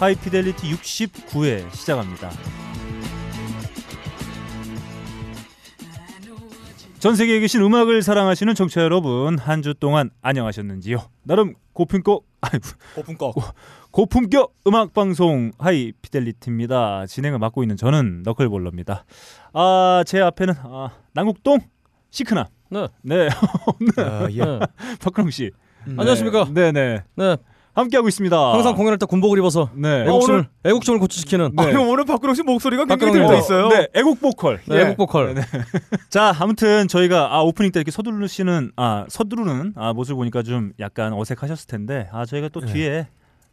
[0.00, 2.30] 하이피델리티 69회 시작합니다.
[6.98, 10.98] 전 세계에 계신 음악을 사랑하시는 청취자 여러분 한 주 동안 안녕하셨는지요?
[11.22, 12.64] 나름 고품격 아이고
[12.94, 13.34] 고품격
[13.90, 17.06] 고품격 음악 방송 하이 피델리티입니다.
[17.06, 19.04] 진행을 맡고 있는 저는 너클볼러입니다.
[19.52, 21.58] 아 제 앞에는 아, 남국동
[22.10, 22.88] 시크나 네.
[23.02, 23.28] 네
[23.98, 24.44] 아, 예.
[24.44, 24.58] 네.
[25.02, 25.50] 박근홍 씨
[25.86, 25.98] 음.
[25.98, 26.46] 안녕하십니까.
[26.52, 27.36] 네네 네.
[27.72, 28.52] 함께 하고 있습니다.
[28.52, 31.62] 항상 공연할 때 군복을 입어서 네 애국심을 애국심을 고취시키는 네.
[31.62, 33.38] 아, 형 오늘 박근홍 씨 목소리가 굉장히 들려 씨.
[33.38, 33.68] 있어요.
[33.68, 34.80] 네 애국 보컬 네, 예.
[34.82, 35.34] 애국 보컬.
[36.10, 41.12] 자, 아무튼 저희가 아 오프닝 때 이렇게 서두르시는 아 서두르는 아 모습 보니까 좀 약간
[41.12, 42.72] 어색하셨을 텐데 아 저희가 또 네.
[42.72, 43.06] 뒤에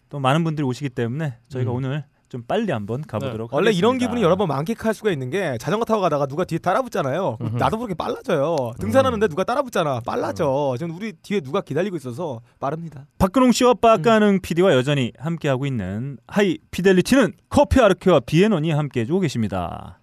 [0.09, 1.75] 또 많은 분들이 오시기 때문에 저희가 음.
[1.77, 4.07] 오늘 좀 빨리 한번 가보도록 원래 이런 하겠습니다.
[4.07, 7.37] 기분이 여러 번 만끽할 수가 있는 게 자전거 타고 가다가 누가 뒤에 따라붙잖아요.
[7.53, 8.73] 나도 모르게 빨라져요.
[8.79, 10.01] 등산하는데 누가 따라붙잖아.
[10.05, 10.75] 빨라져.
[10.77, 13.05] 지금 우리 뒤에 누가 기다리고 있어서 빠릅니다.
[13.17, 13.75] 박근홍 씨와 음.
[13.81, 19.99] 빠까능 PD와 여전히 함께 하고 있는 하이 피델리티는 커피 아르케와 비에논이 함께 해주고 계십니다.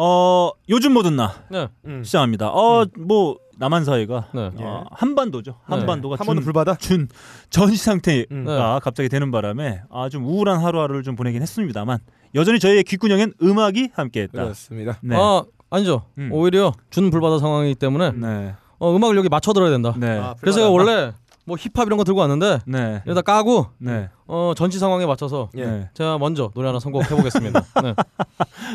[0.00, 1.66] 어 요즘 뭐든 나 네.
[1.84, 2.04] 음.
[2.04, 2.50] 시작합니다.
[2.50, 4.50] 어뭐 남한 사회가 네.
[4.60, 5.56] 어, 한반도죠.
[5.64, 6.76] 한반도가 한 번도 준, 불받아.
[6.76, 7.08] 준
[7.50, 8.44] 전시 상태가 음.
[8.44, 8.56] 네.
[8.80, 11.98] 갑자기 되는 바람에 아 좀 우울한 하루하루를 좀 보내긴 했습니다만
[12.36, 14.40] 여전히 저희의 귓구녕엔 음악이 함께했다.
[14.44, 14.98] 그렇습니다.
[15.02, 15.16] 네.
[15.18, 16.02] 아 아니죠.
[16.18, 16.30] 음.
[16.32, 18.54] 오히려 준 불바다 상황이기 때문에 네.
[18.78, 19.94] 어, 음악을 여기 맞춰 들어야 된다.
[19.96, 20.16] 네.
[20.16, 21.12] 아, 그래서 원래
[21.48, 23.02] 뭐 힙합 이런 거 들고 왔는데 네.
[23.06, 24.10] 여기다 까고 네.
[24.26, 25.64] 어, 전시 상황에 맞춰서 예.
[25.64, 25.90] 네.
[25.94, 27.64] 제가 먼저 노래 하나 선곡해 보겠습니다.
[27.82, 27.94] 네.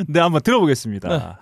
[0.08, 1.38] 네, 한번 들어보겠습니다.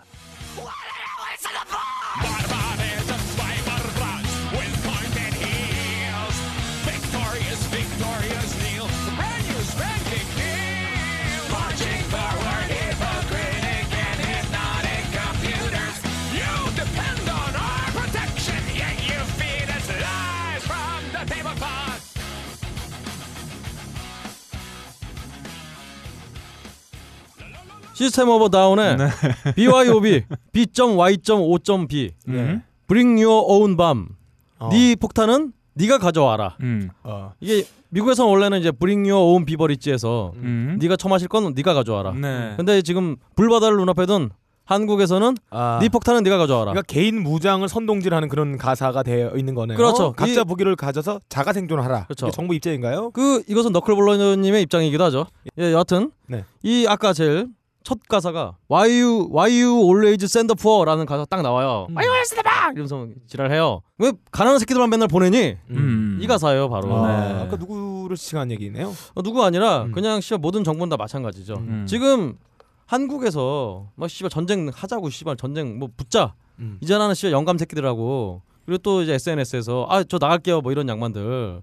[28.02, 29.08] System of a Down의 네.
[29.56, 32.12] BYOB B.Y.O.B.
[32.30, 32.64] 음.
[32.88, 34.10] Bring Your Own Bomb
[34.58, 34.70] 어.
[34.72, 36.58] 네 폭탄은 네가 가져와라.
[36.62, 36.90] 음.
[37.04, 37.34] 어.
[37.40, 40.78] 이게 미국에서는 원래는 이제 Bring Your Own Beverage에서 음.
[40.82, 42.14] 네가 처마실 건 네가 가져와라.
[42.14, 42.54] 네.
[42.58, 44.32] 근데 지금 불바다를 눈앞에 둔
[44.66, 45.78] 한국에서는 아.
[45.82, 46.72] 네 폭탄은 네가 가져와라.
[46.72, 49.78] 그러니까 개인 무장을 선동질하는 그런 가사가 되어 있는 거네요.
[49.78, 50.14] 그렇죠.
[50.14, 52.06] 각자 이- 무기를 가져서 자가 생존하라.
[52.06, 52.28] 그렇죠.
[52.28, 53.12] 이게 정부 입장인가요?
[53.12, 55.28] 그 이것은 너클볼러님의 입장이기도 하죠.
[55.60, 56.46] 예, 여하튼 네.
[56.64, 57.48] 이 아까 제일
[57.84, 61.88] 첫 가사가 Why you Why you always send the poor라는 가사 딱 나와요.
[61.90, 61.96] 음.
[61.96, 63.82] Why you always send the poor 이러면서 지랄해요.
[63.98, 65.58] 왜 가난한 새끼들만 맨날 보내니?
[65.72, 66.20] 음.
[66.22, 66.96] 이 가사예요, 바로.
[66.96, 67.40] 아, 네.
[67.42, 68.94] 아까 누구를 지칭한 얘기네요.
[69.16, 69.92] 어, 누구 아니라 음.
[69.92, 71.56] 그냥 씨발 모든 정부는 다 마찬가지죠.
[71.56, 71.86] 음.
[71.88, 72.38] 지금
[72.86, 76.78] 한국에서 막 씨발 전쟁 하자고 씨발 전쟁 뭐 붙자 음.
[76.82, 81.62] 이제는 씨발 영감 새끼들하고 그리고 또 이제 SNS에서 아 저 나갈게요 뭐 이런 양반들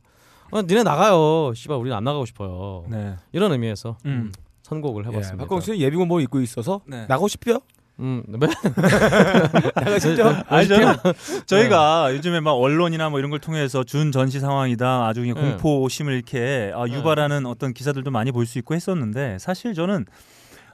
[0.50, 3.14] 어, 니네 나가요 씨발 우리는 안 나가고 싶어요 네.
[3.32, 4.32] 이런 의미에서 음.
[4.68, 5.44] 선곡을 예, 해봤습니다.
[5.44, 7.02] 박광 씨는 예비군복 입고 있어서 네.
[7.02, 7.60] 나가고 싶죠?
[8.00, 8.38] 음, 네.
[9.74, 10.32] 나가 싶죠?
[10.46, 10.94] 아니 저는
[11.46, 15.40] 저희가 요즘에 막 언론이나 뭐 이런 걸 통해서 준 전시 상황이다 아주 그냥 네.
[15.42, 20.06] 공포심을 이렇게 아, 유발하는 어떤 기사들도 많이 볼 수 있고 했었는데 사실 저는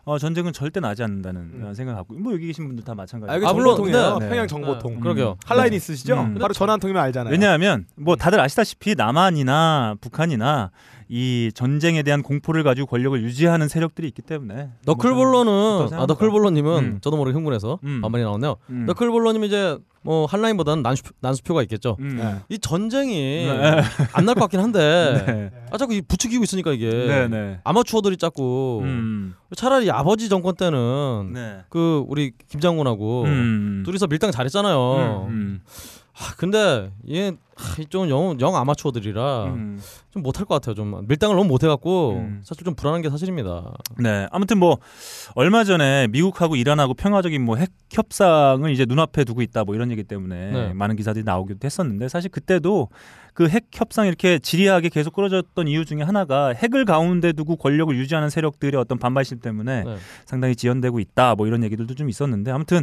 [0.05, 1.65] 어, 전쟁은 절대 나지 않는다는 음.
[1.67, 3.31] 어, 생각을 갖고 뭐 여기 계신 분들 다 마찬가지.
[3.31, 4.19] 아, 아, 물론, 정보통이에요.
[4.19, 4.29] 네.
[4.29, 4.95] 평양 정보통.
[4.95, 5.37] 네, 그러게요.
[5.47, 5.77] 한라인 네.
[5.77, 6.21] 있으시죠?
[6.21, 6.35] 음.
[6.35, 7.33] 바로 전화 한 통이면 알잖아요.
[7.33, 10.71] 왜냐하면 뭐 다들 아시다시피 남한이나 북한이나
[11.09, 15.93] 이 전쟁에 대한 공포를 가지고 권력을 유지하는 세력들이 있기 때문에 너클볼러는.
[15.93, 16.99] 아 너클볼러님은 음.
[17.01, 18.01] 저도 모르게 흥분해서 음.
[18.01, 18.57] 반말이 나왔네요.
[18.71, 18.85] 음.
[18.87, 21.97] 너클볼러님 이제 뭐 한라인보다는 난수표, 난수표가 있겠죠.
[21.99, 22.19] 음.
[22.19, 22.37] 네.
[22.51, 23.83] 이 전쟁이 네.
[24.13, 24.79] 안날 것 같긴 한데
[25.27, 25.51] 네.
[25.71, 27.59] 아 자꾸 이 부추기고 있으니까 이게 네, 네.
[27.65, 29.35] 아마추어들이 자꾸 음.
[29.57, 31.59] 차라리 아버지 정권 때는 네.
[31.71, 33.83] 그 우리 김장군하고 음.
[33.87, 35.27] 둘이서 밀당 잘했잖아요.
[36.15, 36.17] 음.
[36.17, 39.81] 아, 근데 얘 아, 이쪽은 영, 영 아마추어들이라 음.
[40.11, 40.75] 좀 못할 것 같아요.
[40.75, 42.41] 좀 밀당을 너무 못해갖고 음.
[42.45, 43.73] 사실 좀 불안한 게 사실입니다.
[43.99, 44.79] 네, 아무튼 뭐
[45.35, 50.03] 얼마 전에 미국하고 이란하고 평화적인 뭐 핵 협상을 이제 눈앞에 두고 있다 뭐 이런 얘기
[50.03, 50.73] 때문에 네.
[50.73, 52.89] 많은 기사들이 나오기도 했었는데 사실 그때도
[53.35, 58.31] 그 핵 협상 이렇게 지리하게 계속 끌어졌던 이유 중에 하나가 핵을 가운데 두고 권력을 유지하는
[58.31, 59.97] 세력들의 어떤 반발심 때문에 네.
[60.25, 62.83] 상당히 지연되고 있다 뭐 이런 얘기들도 좀 있었는데 아무튼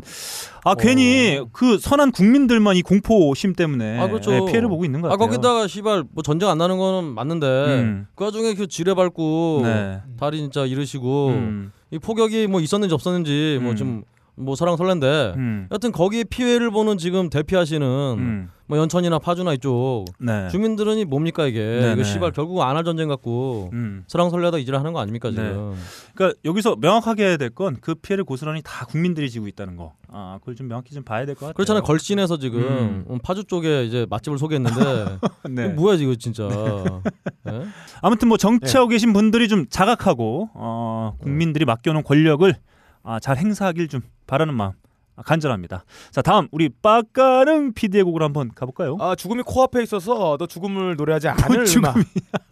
[0.64, 0.76] 아 어.
[0.76, 4.32] 괜히 그 선한 국민들만 이 공포심 때문에 아, 그렇죠.
[4.32, 5.28] 네, 피해를 보고 있는 것아 같아요.
[5.28, 8.08] 거기다가 시발 뭐 전쟁 안 나는 거는 맞는데 음.
[8.16, 10.02] 그 와중에 그 지뢰 밟고 네.
[10.20, 11.72] 다리 진짜 이러시고 음.
[11.92, 13.76] 이 폭격이 뭐 있었는지 없었는지 뭐 음.
[13.78, 14.04] 좀
[14.36, 15.68] 뭐 서랑 설렌데 음.
[15.72, 17.86] 여튼 거기에 피해를 보는 지금 대피하시는
[18.18, 18.50] 음.
[18.66, 20.48] 뭐 연천이나 파주나 이쪽 네.
[20.48, 21.94] 주민들은 이 뭡니까 이게 네네.
[21.94, 24.06] 이거 씨발 결국 안할 전쟁 갖고 음.
[24.08, 25.36] 서랑 설레다 이질 하는 거 아닙니까 네.
[25.36, 25.76] 지금?
[26.16, 29.94] 그러니까 여기서 명확하게 해야 될 건 그 피해를 고스란히 다 국민들이 지고 있다는 거.
[30.08, 31.54] 아, 그걸 좀 명확히 좀 봐야 될 것 같아요.
[31.54, 31.84] 그렇잖아요.
[31.84, 33.06] 걸신에서 지금 음.
[33.10, 35.18] 음, 파주 쪽에 이제 맛집을 소개했는데
[35.52, 35.68] 네.
[35.68, 36.44] 뭐야 지금 진짜?
[37.50, 37.62] 예?
[38.02, 38.96] 아무튼 뭐 정치하고 네.
[38.96, 42.54] 계신 분들이 좀 자각하고 어, 국민들이 맡겨놓은 권력을
[43.04, 44.72] 아, 잘 행사하길 좀 바라는 마음.
[44.72, 44.74] 아,
[45.26, 45.84] 간절합니다.
[46.12, 48.98] 자 다음 우리 빠까능 PD의 곡으로 한번 가볼까요?
[49.00, 52.04] 아 죽음이 코앞에 있어서 너 죽음을 노래하지 않을 죽음이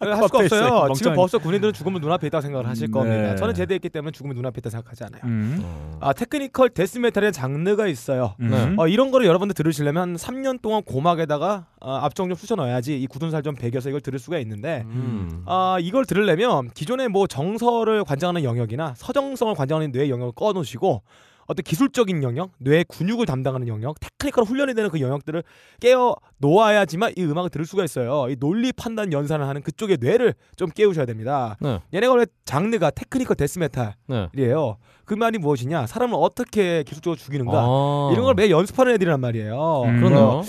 [0.02, 0.92] 음악 할 수가 없어요.
[0.94, 3.16] 지금 벌써 군인들은 죽음을 눈앞에 있다고 생각을 하실 음, 겁니다.
[3.16, 3.36] 네.
[3.36, 5.22] 저는 제대했기 때문에 죽음이 눈앞에 있다 생각하지 않아요.
[5.24, 5.60] 음.
[5.62, 5.98] 어.
[6.00, 8.34] 아 technical death metal의 장르가 있어요.
[8.40, 8.50] 음.
[8.50, 8.74] 네.
[8.78, 13.06] 어, 이런 거를 여러분들 들으시려면 한 3년 동안 고막에다가 어, 압정 좀 쑤셔 넣어야지 이
[13.06, 15.42] 굳은 살좀 배겨서 이걸 들을 수가 있는데 음.
[15.46, 21.02] 아 이걸 들으려면 기존의 뭐 정서를 관장하는 영역이나 서정성을 관장하는 뇌의 영역을 꺼놓으시고
[21.50, 25.42] 어떤 기술적인 영역, 뇌 근육을 담당하는 영역, technical 훈련이 되는 그 영역들을
[25.80, 28.26] 깨어 놓아야지만 이 음악을 들을 수가 있어요.
[28.30, 31.56] 이 논리 판단 연산을 하는 그쪽의 뇌를 좀 깨우셔야 됩니다.
[31.60, 31.80] 네.
[31.92, 34.30] 얘네가 원래 장르가 technical death metal이에요.
[34.32, 34.74] 네.
[35.04, 35.88] 그 말이 무엇이냐?
[35.88, 37.52] 사람을 어떻게 기술적으로 죽이는가?
[37.58, 38.10] 아.
[38.12, 39.82] 이런 걸 매 연습하는 애들이란 말이에요.
[39.86, 39.96] 음.
[39.98, 40.42] 그러네요.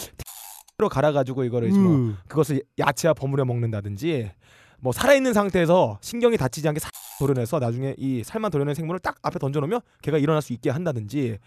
[0.77, 2.17] 로 갈아가지고 이거를 이제 뭐 음.
[2.27, 4.29] 그것을 야채와 버무려 먹는다든지
[4.79, 9.37] 뭐 살아있는 상태에서 신경이 다치지 않게 살 도려내서 나중에 이 살만 도려낸 생물을 딱 앞에
[9.39, 11.37] 던져놓으면 걔가 일어날 수 있게 한다든지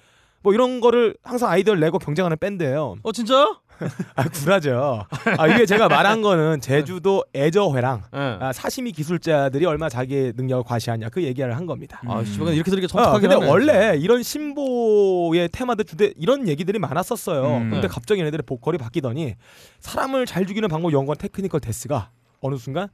[0.43, 2.97] 뭐 이런 거를 항상 아이디어를 내고 경쟁하는 밴드예요.
[3.03, 3.59] 어 진짜?
[4.15, 5.05] 아 구라죠.
[5.38, 8.19] 아 이게 제가 말한 거는 제주도 애저회랑 예.
[8.41, 12.00] 아, 사시미 기술자들이 얼마 나 자기의 능력을 과시하냐 그 얘기를 한 겁니다.
[12.05, 12.11] 음.
[12.11, 13.50] 아 씨발 이렇게 들으니까 아, 청탁하긴 근데 하네.
[13.50, 17.56] 원래 이런 신보의 테마들 주제 이런 얘기들이 많았었어요.
[17.56, 17.70] 음.
[17.70, 17.88] 근데 네.
[17.88, 19.35] 갑자기 얘네들의 보컬이 바뀌더니
[19.81, 22.11] 사람을 잘 죽이는 방법 연구한 technical death가
[22.41, 22.88] 어느 순간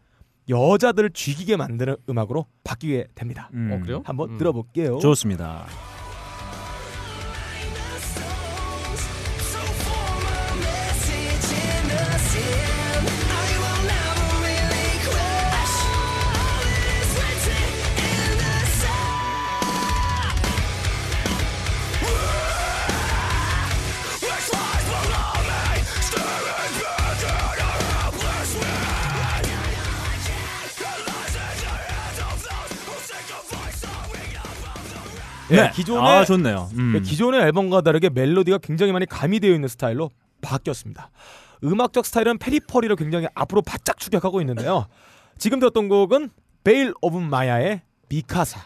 [0.51, 3.49] 여자들을 죽이게 만드는 음악으로 바뀌게 됩니다.
[3.55, 3.71] 음.
[3.73, 4.03] 어, 그래요?
[4.05, 4.39] 한번 음.
[4.39, 4.99] 들어볼게요.
[4.99, 5.67] 좋습니다.
[35.65, 36.71] 네, 기존의 아 좋네요.
[36.75, 36.93] 음.
[36.95, 40.11] 네, 기존의 앨범과 다르게 멜로디가 굉장히 많이 가미되어 있는 스타일로
[40.41, 41.11] 바뀌었습니다.
[41.65, 44.87] 음악적 스타일은 Periphery를 굉장히 앞으로 바짝 추격하고 있는데요.
[45.39, 46.31] 지금 들었던 곡은
[46.65, 48.61] Veil of Maya의 미카사,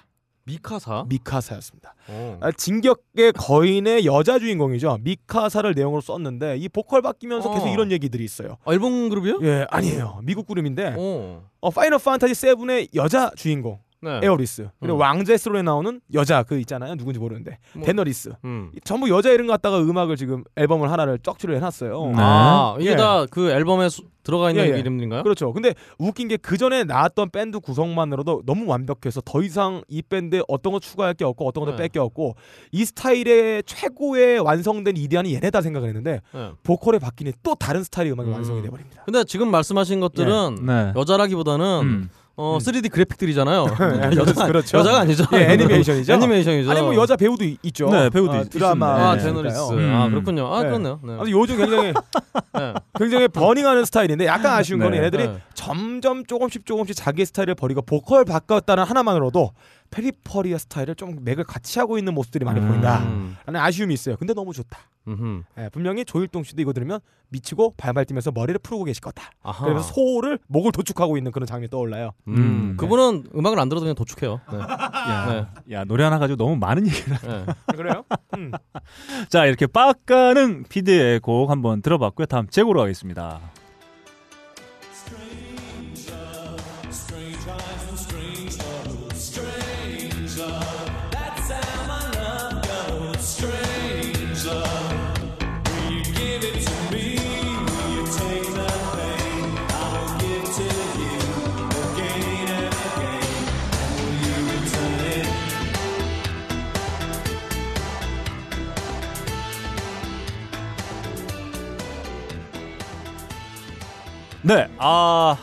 [0.45, 1.05] 미카사.
[1.09, 1.95] 미카사였습니다.
[2.09, 2.39] 어.
[2.41, 4.99] 아, 진격의 거인의 여자 주인공이죠.
[5.03, 7.73] 미카사를 내용으로 썼는데 이 보컬 바뀌면서 계속 어.
[7.73, 8.57] 이런 얘기들이 있어요.
[8.65, 9.41] 아, 일본 그룹이요?
[9.43, 10.21] 예, 아니에요.
[10.23, 11.45] 미국 그룹인데 어.
[11.61, 14.21] 어, 파이널 판타지 7의 여자 주인공 네.
[14.23, 15.01] 에어리스 그리고 음.
[15.01, 16.95] 왕좌의 throne에 나오는 여자 그 있잖아요.
[16.97, 18.71] 누군지 모르는데 뭐- 데너리스 음.
[18.85, 22.07] 전부 여자 이름 갖다가 음악을 지금 앨범을 하나를 적출을 해놨어요.
[22.09, 22.15] 네.
[22.17, 22.97] 아 이게 예.
[22.97, 24.79] 다그 앨범에 수- 들어가 있는 예, 예.
[24.79, 25.23] 이름인가요?
[25.23, 25.53] 그렇죠.
[25.53, 30.73] 근데 웃긴 게 그 전에 나왔던 밴드 구성만으로도 너무 완벽해서 더 이상 이 밴드에 어떤
[30.73, 31.83] 거 추가할 게 없고 어떤 것도 네.
[31.83, 32.35] 뺄게 없고
[32.73, 36.51] 이 스타일의 최고의 완성된 이디안이 얘네다 생각을 했는데 네.
[36.63, 38.35] 보컬이 바뀌니 또 다른 스타일의 음악이 음.
[38.35, 39.03] 완성이 돼버립니다.
[39.05, 40.93] 근데 지금 말씀하신 것들은 네.
[40.97, 42.11] 여자라기보다는 음.
[42.37, 42.59] 어 음.
[42.59, 43.67] 3D 그래픽들이잖아요.
[44.19, 44.79] 여자 그렇죠.
[44.79, 45.25] 여자가 아니죠.
[45.35, 46.13] 예, 애니메이션이죠.
[46.15, 46.69] 애니메이션이죠.
[46.71, 47.89] 아니 뭐 여자 배우도 있- 있죠.
[47.91, 49.11] 네, 배우도 아, 있- 드라마.
[49.11, 49.23] 아 네.
[49.23, 49.57] 제너리스.
[49.73, 49.95] 음.
[49.95, 50.53] 아 그렇군요.
[50.53, 50.69] 아 네.
[50.69, 50.99] 그렇네요.
[51.05, 51.17] 네.
[51.21, 51.93] 아주 요즘 굉장히
[52.55, 52.75] 네.
[52.99, 54.99] 굉장히 burning하는 스타일인데 약간 아쉬운 건 네.
[54.99, 55.37] 얘네들이 네.
[55.55, 59.53] 점점 조금씩 조금씩 자기 스타일을 버리고 보컬 바꿨다는 하나만으로도
[59.91, 62.69] Periphery의 스타일을 좀 맥을 같이 하고 있는 모습들이 많이 음.
[62.69, 63.05] 보인다.
[63.05, 63.37] 음.
[63.47, 64.17] 라는 아쉬움이 있어요.
[64.17, 64.79] 근데 너무 좋다.
[65.59, 69.31] 예, 분명히 조일동 씨도 이거 들으면 미치고 팔팔 뛰면서 머리를 풀고 계실 거다.
[69.43, 69.65] 아하.
[69.65, 72.13] 그러면서 소를 목을 도축하고 있는 그런 장면이 떠올라요.
[72.29, 72.35] 음.
[72.37, 72.77] 음.
[72.77, 74.41] 그분은 음악을 안 들어도 그냥 도축해요.
[74.51, 74.59] 네.
[74.59, 77.19] 야, 야 노래 하나 가지고 너무 많은 얘기를.
[77.19, 77.45] 네.
[77.77, 78.05] 그래요?
[78.37, 78.51] 음.
[79.29, 82.27] 자 이렇게 빡가는 피드의 곡 한번 들어봤고요.
[82.27, 83.41] 다음 제고로 가겠습니다.
[114.45, 115.39] 네, 아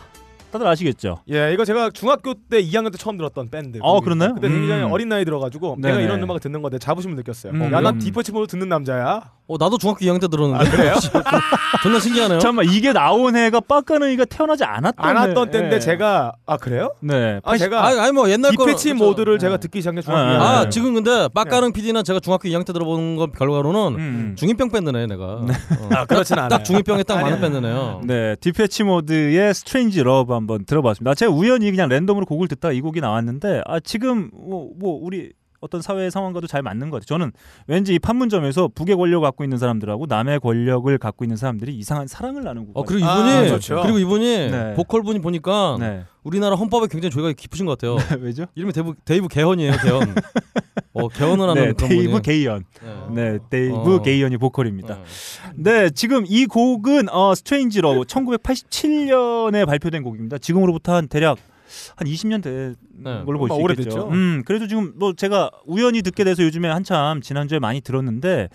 [0.51, 1.23] 다들 아시겠죠?
[1.31, 3.79] 예, 이거 제가 중학교 때 2학년 때 처음 들었던 밴드.
[3.81, 4.35] 어, 그렇나요?
[4.35, 4.91] 그때 굉장히 음.
[4.91, 5.95] 어린 나이 들어가지고 네네.
[5.95, 7.53] 내가 이런 음악을 듣는 건데 자부심을 느꼈어요.
[7.53, 7.71] 음.
[7.73, 7.99] 야, 난 음.
[7.99, 9.31] Depeche Mode 듣는 남자야.
[9.51, 10.65] 어 나도 중학교 2학년 때 들었는데.
[10.65, 10.93] 아, 그래요?
[11.83, 12.39] 존나 신기하네요.
[12.39, 15.51] 잠깐만 이게 나온 해가 빡가능이가 태어나지 않았던 안 왔던 해.
[15.51, 15.79] 때인데 예.
[15.79, 16.93] 제가 아 그래요?
[17.01, 17.41] 네.
[17.43, 20.33] 아 제가 아니, 아니 뭐 옛날 거 Depeche Mode를 제가 듣기 시작한 게 중학교 아,
[20.33, 20.69] 2학년 아 네.
[20.69, 24.35] 지금 근데 빡가능 PD는 제가 중학교 2학년 때 들어본 거 결과로는 음.
[24.37, 25.23] 중이병 밴드네 내가.
[25.25, 25.47] 어.
[25.91, 26.47] 아 그렇진 않아요.
[26.49, 27.41] 딱 중이병에 딱 아니, 맞는.
[27.41, 28.01] 밴드네요.
[28.05, 31.13] 네, Depeche Mode의 Strangelove 한번 들어봤습니다.
[31.15, 35.31] 제가 우연히 그냥 랜덤으로 곡을 듣다가 이 곡이 나왔는데 아 지금 뭐, 뭐 우리
[35.61, 37.05] 어떤 사회 상황과도 잘 맞는 것 같아요.
[37.05, 37.31] 저는
[37.67, 42.43] 왠지 이 판문점에서 북의 권력을 갖고 있는 사람들하고 남의 권력을 갖고 있는 사람들이 이상한 사랑을
[42.43, 43.81] 나누고 어 그리고 아, 이분이 좋죠.
[43.83, 44.73] 그리고 이분이 네.
[44.73, 46.03] 보컬 분이 보니까 네.
[46.23, 47.97] 우리나라 헌법에 굉장히 조예가 깊으신 것 같아요.
[48.19, 48.47] 왜죠?
[48.55, 50.15] 이름이 데이브, 데이브 개헌이에요 개헌.
[50.93, 52.21] 어 개헌을 하는 네, 그런 데이브 분이.
[52.23, 52.63] 게이언.
[53.11, 53.31] 네.
[53.31, 54.01] 네, 데이브 어.
[54.01, 54.97] 게이언이 보컬입니다.
[55.55, 55.81] 네.
[55.83, 60.39] 네, 지금 이 곡은 어, Strangelove 1987년에 발표된 곡입니다.
[60.39, 61.37] 지금으로부터 한 대략
[61.95, 63.23] 한 20년 된 네.
[63.25, 64.09] 걸로 볼수뭐 있겠죠.
[64.09, 68.49] 음, 그래도 지금 뭐 제가 우연히 듣게 돼서 요즘에 한참 지난주에 많이 들었는데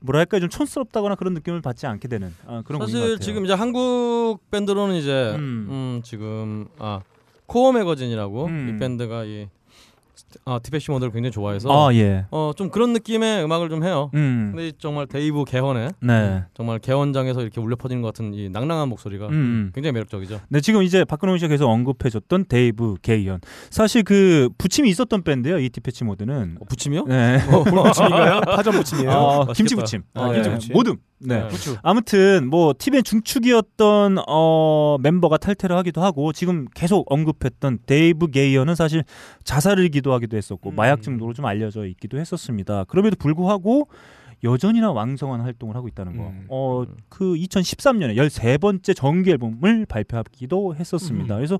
[0.00, 3.18] 뭐랄까 좀 촌스럽다거나 그런 느낌을 받지 않게 되는 아, 그런 사실.
[3.18, 5.66] 지금 이제 한국 밴드로는 이제 음.
[5.70, 7.00] 음, 지금 아
[7.46, 8.74] 코어 매거진이라고 음.
[8.74, 9.48] 이 밴드가 이
[10.44, 12.26] 아, Depeche Mode를 굉장히 좋아해서 아 예.
[12.30, 14.10] 어좀 그런 느낌의 음악을 좀 해요.
[14.14, 14.52] 음.
[14.54, 16.44] 근데 정말 데이브 개헌에 네.
[16.54, 19.70] 정말 개헌장에서 이렇게 울려 퍼지는 것 같은 이 낭낭한 목소리가 음.
[19.74, 20.40] 굉장히 매력적이죠.
[20.48, 23.40] 네, 지금 이제 박근홍 씨가 계속 언급해줬던 데이브 게이언.
[23.70, 25.58] 사실 그 부침이 있었던 밴드예요.
[25.58, 26.56] 이 Depeche Mode는.
[26.60, 27.04] 어, 부침이요?
[27.06, 27.38] 네.
[27.46, 28.40] 부침인가요?
[28.56, 29.10] 파전 부침이에요.
[29.10, 29.52] 어, 맛있겠다.
[29.54, 30.02] 김치 부침.
[30.14, 30.34] 아, 네.
[30.34, 30.72] 김치 부침.
[30.74, 30.96] 모듬.
[31.24, 31.42] 네.
[31.42, 31.48] 네.
[31.48, 31.76] 부추.
[31.82, 39.04] 아무튼 뭐 팀의 중축이었던 어, 멤버가 탈퇴를 하기도 하고 지금 계속 언급했던 데이브 게이언은 사실
[39.44, 40.76] 자살을 기도하기도 했었고 음.
[40.76, 42.84] 마약 중독으로 좀 알려져 있기도 했었습니다.
[42.84, 43.88] 그럼에도 불구하고
[44.44, 46.24] 여전히나 왕성한 활동을 하고 있다는 거.
[46.28, 46.46] 음.
[46.48, 51.36] 어, 그 2013년에 13번째 정규 앨범을 발표하기도 했었습니다.
[51.36, 51.38] 음.
[51.38, 51.58] 그래서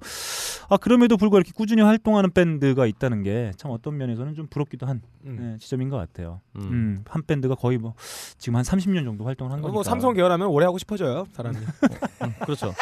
[0.68, 5.00] 아, 그럼에도 불구하고 이렇게 꾸준히 활동하는 밴드가 있다는 게 참 어떤 면에서는 좀 부럽기도 한
[5.24, 5.36] 음.
[5.38, 6.40] 네, 지점인 것 같아요.
[6.56, 6.62] 음.
[6.62, 7.94] 음, 한 밴드가 거의 뭐
[8.38, 9.74] 지금 한 30년 정도 활동을 한 어, 거니까.
[9.74, 11.56] 뭐 삼성 계열하면 오래 하고 싶어져요 사람이.
[12.22, 12.72] 음, 그렇죠.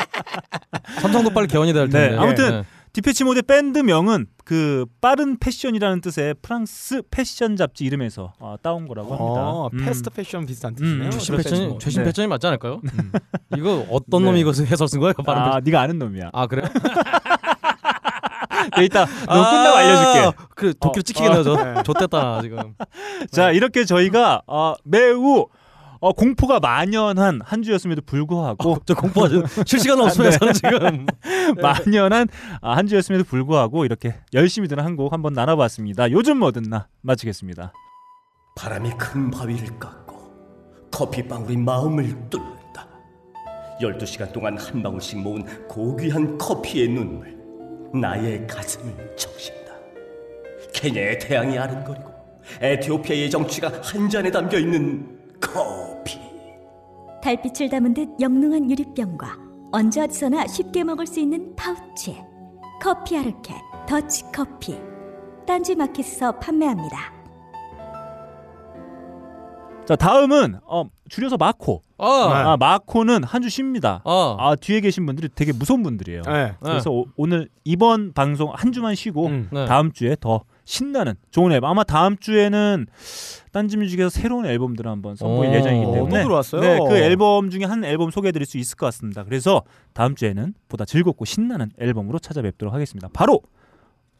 [1.01, 2.17] 삼성도 빨리 개헌이 될 네, 텐데.
[2.17, 2.65] 아무튼 네.
[2.93, 9.49] Depeche Mode의 밴드명은 그 빠른 패션이라는 뜻의 프랑스 패션 잡지 이름에서 어, 따온 거라고 합니다.
[9.49, 9.85] 어, 음.
[9.85, 11.11] 패스트 패션 비슷한 음, 뜻이네요.
[11.11, 11.51] 최신 그렇죠.
[11.51, 12.07] 패션이 최신 네.
[12.09, 12.81] 패션이 맞지 않을까요?
[12.83, 13.13] 음.
[13.57, 14.31] 이거 어떤 네.
[14.31, 15.13] 놈이 이것을 해설 쓴 거예요?
[15.25, 15.63] 빠른 아, 패션.
[15.65, 16.31] 네가 아는 놈이야.
[16.33, 16.63] 아 그래?
[18.77, 20.37] 네, 이따 너 끝나고 알려줄게.
[20.55, 21.55] 그 도끼로 어, 찍히겠네요, 저.
[21.63, 21.83] 네.
[21.85, 22.75] 좆됐다 나 지금.
[23.31, 25.47] 자, 이렇게 저희가 어, 매우
[26.01, 29.29] 어, 공포가 만연한 한 주였음에도 불구하고 저 공포가
[29.67, 31.07] 실시간 없으면서 지금.
[31.61, 32.27] 만연한
[32.63, 36.11] 아, 한 주였음에도 불구하고 이렇게 열심히 드는 한곡 한번 나눠봤습니다.
[36.11, 37.75] 요즘 뭐 듣나 마치겠습니다.
[38.57, 42.89] 바람이 큰 바위를 깎고 커피방울이 마음을 뚫는다.
[43.83, 47.39] 12시간 동안 한 방울씩 모은 고귀한 커피의 눈물
[47.93, 49.61] 나의 가슴을 적신다.
[50.73, 52.11] 케냐의 태양이 아른거리고
[52.61, 56.19] 에티오피아의 정취가 한 잔에 담겨 있는 커피.
[57.23, 59.37] 달빛을 담은 듯 영롱한 유리병과
[59.73, 62.17] 언제 어디서나 쉽게 먹을 수 있는 파우치
[62.81, 63.55] 커피 아르케
[63.87, 64.79] 더치 커피
[65.47, 67.13] 딴지 마켓에서 판매합니다.
[69.87, 71.83] 자, 다음은 어, 줄여서 마코.
[71.99, 74.01] 아, 아, 마코는 한 주 쉽니다.
[74.05, 76.23] 아, 아, 뒤에 계신 분들이 되게 무서운 분들이에요.
[76.23, 76.55] 네.
[76.63, 79.49] 그래서 오, 오늘 이번 방송 한 주만 쉬고 음.
[79.53, 79.67] 네.
[79.67, 82.87] 다음 주에 더 신나는 좋은 앨범 아마 다음 주에는
[83.51, 86.61] 딴지뮤직에서 새로운 앨범들을 한번 선보일 오, 예정이기 또 때문에 들어왔어요?
[86.61, 89.25] 네, 그 앨범 중에 한 앨범 소개해드릴 수 있을 것 같습니다.
[89.25, 89.63] 그래서
[89.95, 93.09] 다음 주에는 보다 즐겁고 신나는 앨범으로 찾아뵙도록 하겠습니다.
[93.13, 93.41] 바로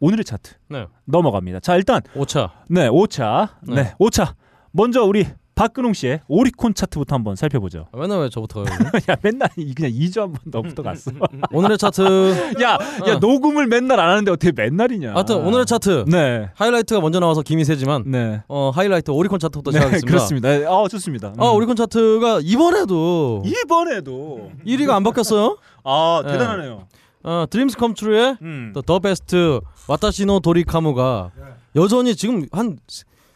[0.01, 0.87] 오늘의 차트 네.
[1.05, 1.61] 넘어갑니다.
[1.61, 2.65] 자 일단 오차.
[2.69, 3.95] 네 5차 네, 네.
[4.01, 4.35] 5차
[4.73, 5.27] 먼저 우리
[5.61, 7.87] 박근홍 씨의 오리콘 차트부터 한번 살펴보죠.
[7.93, 8.79] 아, 맨날 왜 저부터 가요?
[9.11, 11.11] 야 맨날 이- 그냥 2주 한 번 너부터 갔어.
[11.53, 12.63] 오늘의 차트.
[12.63, 13.19] 야, 야 어.
[13.21, 15.13] 녹음을 맨날 안 하는데 어떻게 맨날이냐?
[15.13, 16.07] 하여튼 오늘의 차트.
[16.09, 20.11] 네, 하이라이트가 먼저 나와서 김이 세지만 네, 어 하이라이트 오리콘 차트부터 네, 시작하겠습니다.
[20.11, 20.49] 그렇습니다.
[20.49, 21.35] 네, 어 좋습니다.
[21.37, 21.57] 아 음.
[21.57, 25.59] 오리콘 차트가 이번에도 이번에도 1위가 안 바뀌었어요.
[25.85, 26.33] 아 네.
[26.33, 26.87] 대단하네요.
[27.23, 28.73] 어 Dreams Come True의 음.
[28.87, 31.33] The Best 私の 도리카무가
[31.77, 32.79] 여전히 지금 한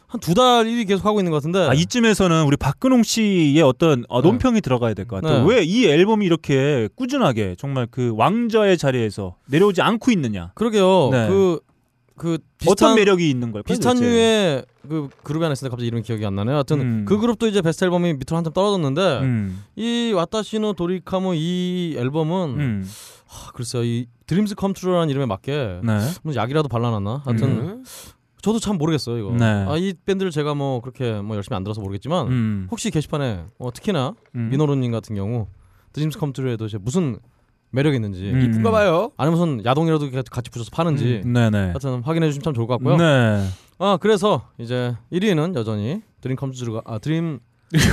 [0.07, 1.59] 한 두달 1위 계속 하고 있는 것 같은데.
[1.67, 4.29] 아 이쯤에서는 우리 박근홍 씨의 어떤 어, 네.
[4.29, 5.45] 논평이 들어가야 될 것 같아요.
[5.45, 5.55] 네.
[5.55, 10.51] 왜이 앨범이 이렇게 꾸준하게 정말 그 왕좌의 자리에서 내려오지 않고 있느냐?
[10.55, 11.09] 그러게요.
[11.11, 11.27] 네.
[11.27, 11.59] 그,
[12.17, 13.63] 그 비슷한 어떤 매력이 있는 걸까요?
[13.63, 14.09] 비슷한 도대체?
[14.09, 16.55] 류의 그 그룹이 하나 있는데 갑자기 이름이 기억이 안 나네요.
[16.55, 17.05] 하여튼 음.
[17.07, 22.89] 그 그룹도 이제 베스트 앨범이 밑으로 한참 떨어졌는데 음, 이 私のドリカム 이 앨범은 음,
[23.27, 27.23] 하, 글쎄요 이 Dreams Come True라는 이름에 맞게 네, 뭐 약이라도 발라놨나?
[27.25, 27.83] 하여튼 음.
[28.45, 29.31] 저도 참 모르겠어요 이거.
[29.31, 29.45] 네.
[29.67, 33.71] 아 이 밴드를 제가 뭐 그렇게 뭐 열심히 안 들어서 모르겠지만 음, 혹시 게시판에 어,
[33.73, 34.49] 특히나 음.
[34.51, 35.47] 민호루님 같은 경우
[35.93, 37.17] Dreams Come True에도 이제 무슨
[37.71, 38.41] 매력이 있는지 음.
[38.41, 39.11] 이쁜가 봐요.
[39.17, 41.57] 아니면 무슨 야동이라도 같이 붙여서 파는지 네네.
[41.57, 42.97] 하여튼 확인해 주시면 참 좋을 것 같고요.
[42.97, 43.45] 네.
[43.79, 47.39] 아 그래서 이제 1위는 여전히 Dream Come True가 아 Dream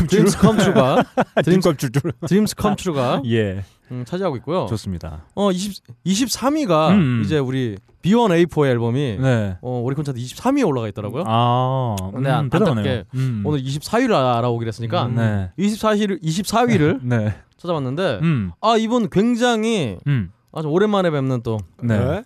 [0.08, 1.02] Dreams Come True가
[1.44, 2.12] 드림컵 줄줄.
[2.28, 4.66] Dreams Come True가 예, 음, 차지하고 있고요.
[4.70, 5.24] 좋습니다.
[5.34, 7.22] 어 20, 23위가 음.
[7.24, 9.58] 이제 우리 B1A4의 앨범이 네.
[9.60, 11.24] 어, 오리콘 차트 23위에 올라가 있더라고요.
[11.26, 13.04] 아, 근데 음, 안타깝게.
[13.14, 13.42] 음.
[13.44, 15.16] 오늘 24위를 알아오기로 했으니까 음.
[15.16, 15.50] 네.
[15.58, 17.34] 24위를 24위를 네.
[17.58, 18.52] 찾아봤는데 음.
[18.60, 20.32] 아 이분 굉장히 음.
[20.52, 22.22] 아주 오랜만에 뵙는 또 네.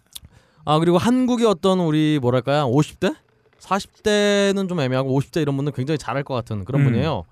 [0.64, 3.14] 아 그리고 한국의 어떤 우리 뭐랄까요 50대
[3.60, 6.86] 40대는 좀 애매하고 50대 이런 분들 굉장히 잘할 것 같은 그런 음.
[6.86, 7.24] 분이에요.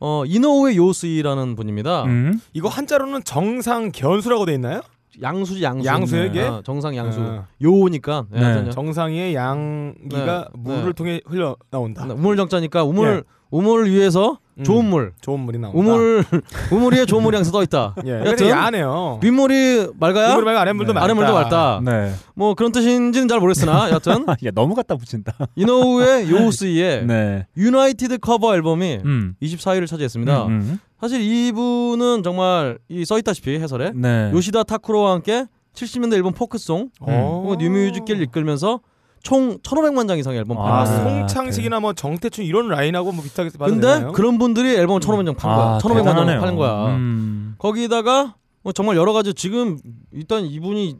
[0.00, 2.04] 어 이노우의 요스이라는 분입니다.
[2.04, 2.40] 음.
[2.54, 4.80] 이거 한자로는 정상 견수라고 돼 있나요?
[5.20, 5.86] 양수지 양수.
[5.86, 6.42] 양수에게?
[6.42, 7.20] 어, 정상 양수.
[7.20, 7.44] 어.
[7.62, 8.26] 요니까.
[8.30, 8.62] 네.
[8.62, 8.70] 네.
[8.70, 10.60] 정상의 양기가 네.
[10.60, 10.92] 물을 네.
[10.92, 12.04] 통해 흘러 나온다.
[12.04, 14.64] 우물 정자니까 우물 우물을 위해서 음.
[14.64, 15.12] 좋은 물.
[15.20, 15.76] 좋은 물이 나온다.
[15.78, 16.24] 우물
[16.70, 17.96] 우물 위에 좋은 물이 항상 떠 있다.
[18.06, 18.10] 예.
[18.20, 19.18] 여튼 근데 야하네요.
[19.22, 20.94] 윗물이 맑아야 윗물이 말고 아랫물도 네.
[20.94, 21.04] 맑다.
[21.04, 21.80] 아랫물도 맑다.
[21.84, 22.12] 네.
[22.34, 25.34] 뭐 그런 뜻인지는 잘 모르겠으나 여튼 야 너무 갖다 붙인다.
[25.56, 27.46] 이노우에 요스이의 네.
[27.56, 29.34] United Cover 앨범이 음.
[29.42, 30.44] 24위를 차지했습니다.
[30.44, 30.80] 음, 음.
[31.00, 34.30] 사실 이분은 정말 이 써있다시피 해설에 네.
[34.32, 37.40] 요시다 타쿠로와 함께 70년대 일본 포크송 어.
[37.44, 38.80] 혹은 뉴뮤직계를 이끌면서
[39.22, 41.04] 총 1,500만 장 이상의 앨범 아, 아, 팔았어요.
[41.04, 41.10] 네.
[41.20, 44.12] 송창식이나 뭐 정태춘 이런 라인하고 뭐 비슷하게 근데 되나요?
[44.12, 45.78] 그런 분들이 앨범을 1,500장 판 거야.
[45.78, 46.40] 1,500만 장 아, 대단하네요.
[46.40, 46.86] 파는 거야.
[46.96, 47.54] 음.
[47.58, 49.78] 거기다가 뭐 정말 여러 가지 지금
[50.12, 50.96] 일단 이분이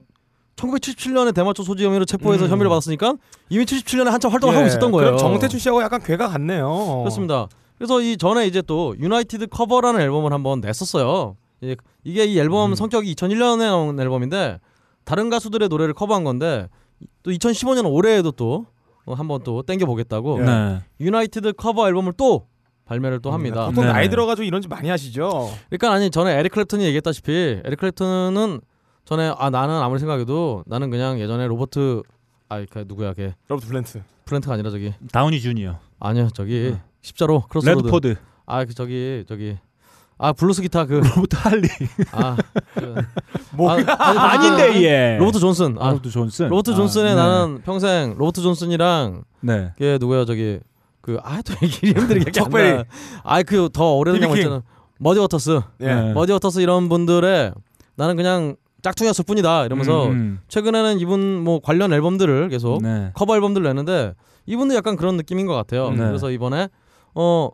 [0.57, 2.50] 1977년에 대마초 소지 혐의로 체포해서 음.
[2.50, 3.14] 혐의를 받았으니까
[3.49, 5.16] 이미 77년에 한참 활동을 예, 하고 있었던 거예요.
[5.16, 6.99] 그럼 정태춘 씨하고 약간 궤가 같네요.
[7.00, 7.49] 그렇습니다.
[7.81, 11.37] 그래서 이 전에 이제 또 United Cover라는 앨범을 한번 냈었어요.
[11.63, 12.75] 이- 이게 이 앨범 음.
[12.75, 14.61] 성격이 2001년에 나온 앨범인데
[15.05, 16.69] 다른 가수들의 노래를 커버한 건데
[17.23, 18.67] 또 2015년 올해에도 또
[19.07, 20.45] 어, 한번 또 땡겨 보겠다고 예.
[20.45, 20.81] 네.
[21.00, 22.49] United Cover 앨범을 또
[22.85, 23.69] 발매를 또 합니다.
[23.69, 23.93] 보통 네.
[23.93, 25.51] 나이 들어가지고 이런 짓 많이 하시죠.
[25.71, 27.33] 그러니까 아니 전에 에릭 클랩턴이 얘기했다시피
[27.65, 28.61] 에릭 클랩턴은
[29.07, 32.03] 전에 아 나는 아무리 생각해도 나는 그냥 예전에 로버트
[32.51, 34.03] 아그 누구야 걔 로버트 플랜트.
[34.27, 35.79] 플랜트가 아니라 저기 다우니 주니어.
[35.99, 36.83] 아니요 저기 네.
[37.02, 38.16] 십자로 Crossroad 레드포드.
[38.47, 39.57] 아 그 저기 저기
[40.19, 41.66] 아 블루스 기타 그 로버트 할리.
[42.12, 42.37] 아,
[42.75, 42.95] 그,
[43.52, 45.16] 뭐 아, 아닌데 얘.
[45.19, 45.76] 로버트 존슨.
[45.78, 46.49] 아, 로버트 존슨.
[46.50, 47.21] 로버트 존슨의 아, 네.
[47.23, 49.73] 나는 평생 로버트 존슨이랑 네.
[49.78, 50.61] 걔 누구야 저기
[51.00, 52.73] 그 아또 이름들이 기억이 안 척베리.
[52.76, 52.85] 나.
[53.23, 54.37] 아그 더 오래된 킹.
[54.37, 54.62] 있잖아.
[54.99, 55.61] 머디 워터스.
[55.80, 55.87] 예.
[55.87, 56.12] 네.
[56.12, 57.54] 머디 워터스 이런 분들의
[57.97, 62.83] 나는 그냥 짝퉁이었을 뿐이다 이러면서 음, 최근에는 이분 뭐 관련 앨범들을 계속 음.
[62.83, 63.11] 네.
[63.14, 64.12] 커버 앨범들 내는데
[64.45, 65.90] 이분도 약간 그런 느낌인 것 같아요.
[65.90, 65.97] 네.
[65.99, 66.69] 그래서 이번에
[67.14, 67.50] 어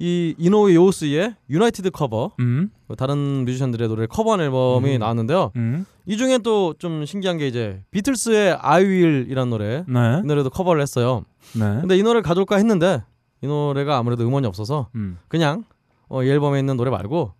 [0.00, 2.70] 이 이노우에 요스이의 United Cover 음.
[2.96, 4.98] 다른 뮤지션들의 노래를 커버한 앨범이 음.
[4.98, 5.52] 나왔는데요.
[5.56, 5.84] 음.
[6.06, 10.20] 이 중에 또 좀 신기한 게 이제 비틀스의 I Will이라는 노래 네.
[10.24, 11.24] 이 노래도 커버를 했어요.
[11.54, 11.80] 네.
[11.80, 13.02] 근데 이 노래를 가져올까 했는데
[13.42, 15.18] 이 노래가 아무래도 음원이 없어서 음.
[15.28, 15.64] 그냥
[16.08, 17.32] 어, 이 앨범에 있는 노래 말고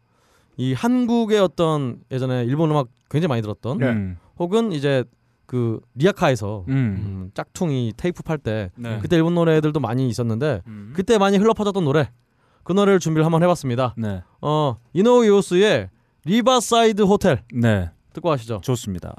[0.59, 3.87] 이 한국의 어떤 예전에 일본 음악 굉장히 많이 들었던 네.
[3.88, 4.18] 음.
[4.38, 5.05] 혹은 이제
[5.50, 6.72] 그 리아카에서 음.
[6.74, 9.00] 음, 짝퉁이 테이프 팔때 네.
[9.02, 10.92] 그때 일본 노래들도 많이 있었는데 음.
[10.94, 12.08] 그때 많이 흘러 퍼졌던 노래
[12.62, 13.96] 그 노래를 준비를 한번 해봤습니다.
[13.98, 14.22] 네.
[14.40, 15.90] 어 이노우에 요스이의
[16.24, 17.90] Riverside 호텔 네.
[18.12, 18.60] 듣고 가시죠.
[18.62, 19.16] 좋습니다.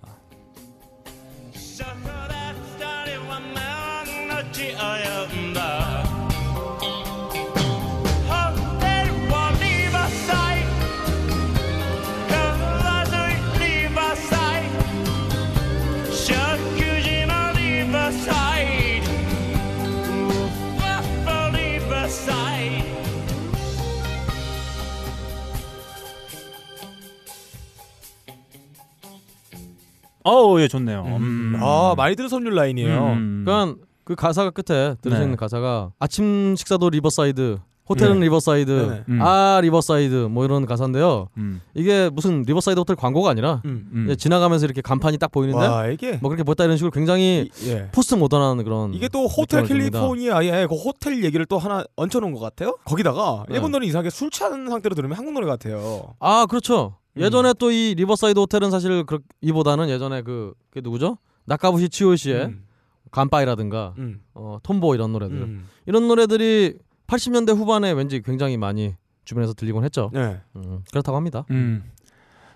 [30.23, 31.03] 어우, 예, 좋네요.
[31.19, 31.57] 음.
[31.62, 33.13] 아 많이 들은 선율 라인이에요.
[33.13, 33.43] 음.
[33.45, 35.36] 그러니까 그 가사가 끝에 들으시는 네.
[35.36, 37.60] 가사가 아침 식사도 Riverside
[37.91, 38.25] 호텔은 네.
[38.25, 39.04] Riverside 네네.
[39.10, 39.19] 음.
[39.21, 41.27] 아 Riverside 뭐 이런 가사인데요.
[41.38, 41.62] 음.
[41.73, 43.89] 이게 무슨 Riverside 호텔 광고가 아니라 음.
[44.10, 44.15] 음.
[44.17, 47.89] 지나가면서 이렇게 간판이 딱 보이는데 와 이게 뭐 그렇게 보였다 이런 식으로 굉장히 이- 예.
[47.91, 49.63] 포스트 모던한 그런 이게 또 호텔.
[49.65, 52.75] 캘리포니아에 그 호텔 얘기를 또 하나 얹혀놓은 것 같아요.
[52.86, 53.56] 거기다가 네.
[53.56, 56.13] 일본 노래 이상하게 술 취한 상태로 들으면 한국 노래 같아요.
[56.19, 56.95] 아 그렇죠.
[57.17, 57.21] 음.
[57.21, 61.17] 예전에 또 이 Riverside 호텔은 사실 그 이보다는 예전에 그 그게 누구죠?
[61.45, 62.63] 나가부치 츠요시의 음.
[63.12, 64.21] 乾杯라든가 음.
[64.34, 65.65] 어, とんぼ 이런 노래들 음.
[65.86, 66.75] 이런 노래들이
[67.12, 68.95] 80년대 후반에 왠지 굉장히 많이
[69.26, 70.10] 주변에서 들리곤 했죠.
[70.13, 70.39] 네.
[70.56, 71.45] 음, 그렇다고 합니다.
[71.52, 71.84] 음.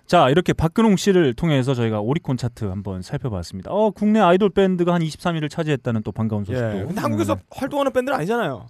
[0.06, 3.70] 자, 이렇게 박근홍 씨를 통해서 저희가 오리콘 차트 한번 살펴봤습니다.
[3.70, 6.54] 어, 국내 아이돌 밴드가 한 23위를 차지했다는 또 반가운 예.
[6.54, 6.86] 소식도.
[6.86, 7.42] 근데 한국에서 네.
[7.50, 8.66] 활동하는 밴드는 아니잖아요.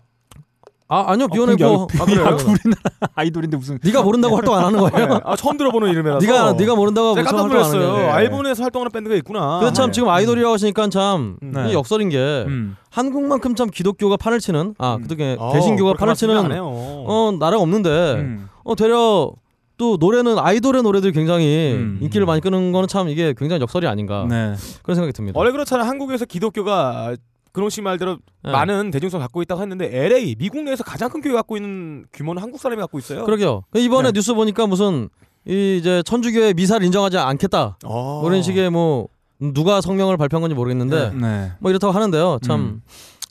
[0.89, 2.25] 아 아니요 그게 비오네고 아니고 아, 그래요?
[2.25, 2.81] 야, 우리나라
[3.17, 5.09] 아이돌인데 무슨 네가 모른다고 활동 안 하는 거예요?
[5.09, 5.21] 네.
[5.25, 6.25] 아 처음 들어보는 이름이라서.
[6.25, 8.07] 네가 네가 모른다고 무슨 깜짝 활동 안 하는 놀랐어요.
[8.09, 8.21] 거예요?
[8.25, 9.59] 일본에서 활동하는 밴드가 있구나.
[9.61, 9.93] 근데 참 네.
[9.93, 11.53] 지금 아이돌이라고 하시니까 참 음.
[11.53, 11.71] 네.
[11.71, 12.77] 이 역설인 게 음.
[12.91, 15.03] 한국만큼 참 기독교가 판을 치는 아 음.
[15.03, 16.61] 그동안 어, 개신교가 그렇게 판을 치는.
[16.63, 18.49] 어 나라가 없는데 음.
[18.63, 19.33] 어 되려
[19.79, 21.99] 또 노래는 아이돌의 노래들이 굉장히 음.
[22.01, 24.55] 인기를 많이 끄는 거는 참 이게 굉장히 역설이 아닌가 네.
[24.83, 25.39] 그런 생각이 듭니다.
[25.39, 25.87] 원래 그렇잖아요.
[25.87, 27.17] 한국에서 기독교가 박
[27.57, 28.53] 근홍 씨 말대로 네.
[28.53, 32.61] 많은 대중성 갖고 있다고 했는데 LA 미국 내에서 가장 큰 교회 갖고 있는 규모는 한국
[32.61, 33.25] 사람이 갖고 있어요.
[33.25, 33.63] 그러게요.
[33.71, 34.13] 그 이번에 네.
[34.13, 35.09] 뉴스 보니까 무슨
[35.47, 37.79] 이 이제 천주교의 미사를 인정하지 않겠다.
[37.83, 38.21] 어.
[38.21, 39.09] 뭐 이런 식의 뭐
[39.41, 41.53] 누가 성명을 발표한 건지 모르겠는데 네.
[41.61, 42.41] 뭐 이렇다고 하는데요.
[42.43, 42.83] 참 음.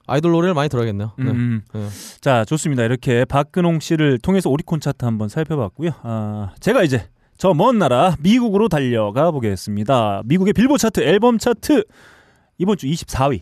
[0.07, 1.11] 아이돌 노래를 많이 들어야겠네요.
[1.19, 1.25] 네.
[1.25, 1.61] 음.
[1.71, 1.87] 네.
[2.19, 2.83] 자, 좋습니다.
[2.83, 5.91] 이렇게 박근홍 씨를 통해서 오리콘 차트 한번 살펴봤고요.
[6.01, 7.07] 아, 제가 이제
[7.37, 10.21] 저 먼 나라 미국으로 달려가 보겠습니다.
[10.25, 11.83] 미국의 빌보드 차트 앨범 차트
[12.57, 13.41] 이번 주 24위.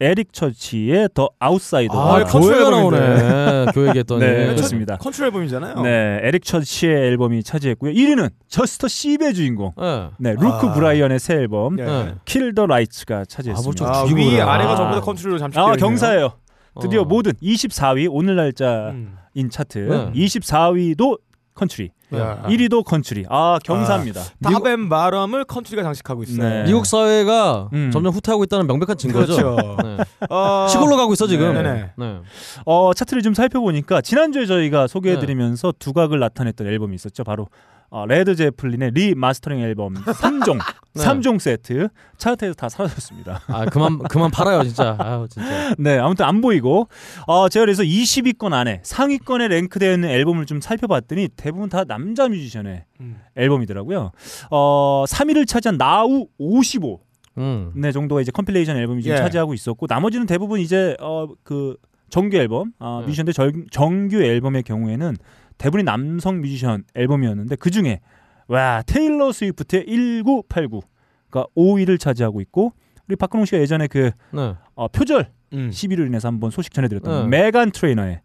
[0.00, 1.92] 에릭 처치의 The Outsider.
[1.94, 2.70] 아, 컨트리 교회가.
[2.70, 3.66] 나오네.
[3.74, 4.20] 교회 얘기했더니.
[4.24, 4.96] 네, 첫- 그렇습니다.
[4.96, 5.82] 컨트리 앨범이잖아요.
[5.82, 7.92] 네, 에릭 처치의 앨범이 차지했고요.
[7.92, 9.72] 1위는 저스터 시베 주인공.
[9.76, 10.08] 네.
[10.18, 10.72] 네, 루크 아.
[10.72, 11.84] 브라이언의 새 앨범 네.
[11.84, 12.14] 네.
[12.24, 13.76] Kill the Lights가 차지했습니다.
[13.84, 14.40] 좀 아, 위.
[14.40, 14.76] 아래가 아.
[14.76, 15.76] 전부 다 컨트리로 잠식되어 아.
[15.76, 16.32] 경사예요.
[16.80, 17.04] 드디어 어.
[17.04, 19.50] 모든 24위 오늘 날짜인 음.
[19.50, 19.78] 차트.
[19.78, 20.12] 네.
[20.26, 21.18] 24위도
[21.54, 21.90] 컨트리.
[22.14, 22.42] 야.
[22.46, 23.24] 1위도 컨트리.
[23.28, 24.20] 아, 경사입니다.
[24.42, 26.48] 다벤 바람을 컨트리가 장식하고 있어요.
[26.48, 26.64] 네.
[26.64, 27.90] 미국 사회가 음.
[27.92, 29.36] 점점 후퇴하고 있다는 명백한 증거죠.
[29.36, 29.76] 그렇죠.
[29.82, 29.98] 네.
[30.28, 31.54] 어, 시골로 가고 있어 지금.
[31.54, 31.90] 네네.
[31.96, 32.20] 네.
[32.66, 37.24] 어, 차트를 좀 살펴보니까 지난주에 저희가 소개해드리면서 두각을 나타냈던 앨범이 있었죠.
[37.24, 37.48] 바로
[37.90, 40.58] 어, 레드 제플린의 리마스터링 앨범 3종,
[40.94, 41.02] 네.
[41.02, 43.42] 삼 3종 세트 차트에서 다 사라졌습니다.
[43.48, 44.96] 아 그만 그만 팔아요 진짜.
[44.98, 45.74] 아유 진짜.
[45.78, 46.88] 네, 아무튼 안 보이고
[47.26, 52.84] 어, 제가 그래서 20위권 안에 상위권에 랭크되어 있는 앨범을 좀 살펴봤더니 대부분 다 남자 뮤지션의
[53.00, 53.20] 음.
[53.36, 54.12] 앨범이더라고요.
[54.50, 57.00] 어, 3위를 차지한 Now 55.
[57.38, 57.72] 음.
[57.74, 59.16] 네 정도가 이제 compilation 앨범이 좀 예.
[59.16, 61.76] 차지하고 있었고 나머지는 대부분 이제 어그
[62.10, 63.06] 정규 앨범 어, 네.
[63.06, 65.16] 뮤지션들 정, 정규 앨범의 경우에는
[65.60, 68.00] 대부분이 남성 뮤지션 앨범이었는데 그 중에
[68.48, 72.72] 와 테일러 스위프트의 1989가 5위를 차지하고 있고
[73.06, 74.54] 우리 박근홍 씨가 예전에 그 네.
[74.74, 75.70] 어, 표절 음.
[75.70, 77.42] 시비로 인해서 한번 소식 전해드렸던 네.
[77.42, 78.22] 메간 트레이너의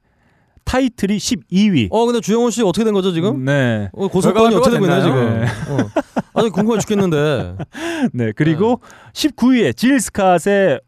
[0.63, 1.89] Title이 12위.
[1.91, 3.43] 어 근데 주영훈 씨 어떻게 된 거죠 지금?
[3.43, 3.89] 네.
[3.91, 5.01] 어, 결과가 어떻게 되고 있나요?
[5.01, 5.45] 지금?
[5.69, 5.89] 어.
[6.39, 7.57] 아니 궁금해 죽겠는데.
[8.13, 8.31] 네.
[8.33, 8.79] 그리고
[9.13, 10.81] 19위에 질 스캇의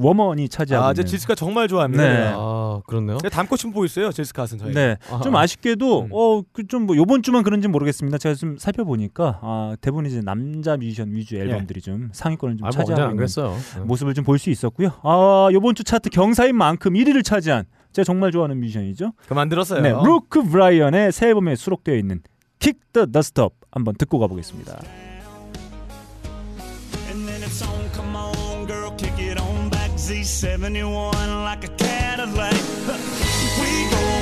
[0.00, 1.10] 워먼이 차지하고 아, 제 있는.
[1.10, 2.02] 지스카 정말 좋아합니다.
[2.02, 2.32] 네.
[2.34, 3.18] 아 그렇네요.
[3.56, 4.10] 싶은 보 있어요.
[4.12, 4.72] 제스카는 저희.
[4.72, 4.96] 네.
[5.10, 5.20] 아하.
[5.22, 6.08] 좀 아쉽게도 음.
[6.12, 8.18] 어그좀뭐 요번 주만 그런지 모르겠습니다.
[8.18, 12.84] 제가 좀 살펴보니까 아 대부분 이제 남자 뮤지션 위주 앨범들이 좀 상위권을 좀 아, 뭐
[12.84, 13.56] 있는 그랬어요.
[13.76, 13.80] 네.
[13.84, 14.90] 모습을 좀 볼 수 있었고요.
[15.02, 19.12] 아 요번 주 차트 경사인 만큼 1위를 차지한 제가 정말 좋아하는 뮤지션이죠.
[19.26, 19.80] 그 만 들었어요.
[19.82, 22.20] 네, 루크 브라이언의 새 앨범에 수록되어 있는
[22.58, 24.78] Kick the Dust Up 한번 듣고 가보겠습니다.
[30.10, 32.52] Z71 like a Cadillac.
[33.60, 34.19] We go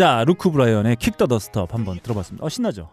[0.00, 2.42] 자, 루크 브라이언의 the Dust Up 한번 들어봤습니다.
[2.42, 2.88] 어 신나죠?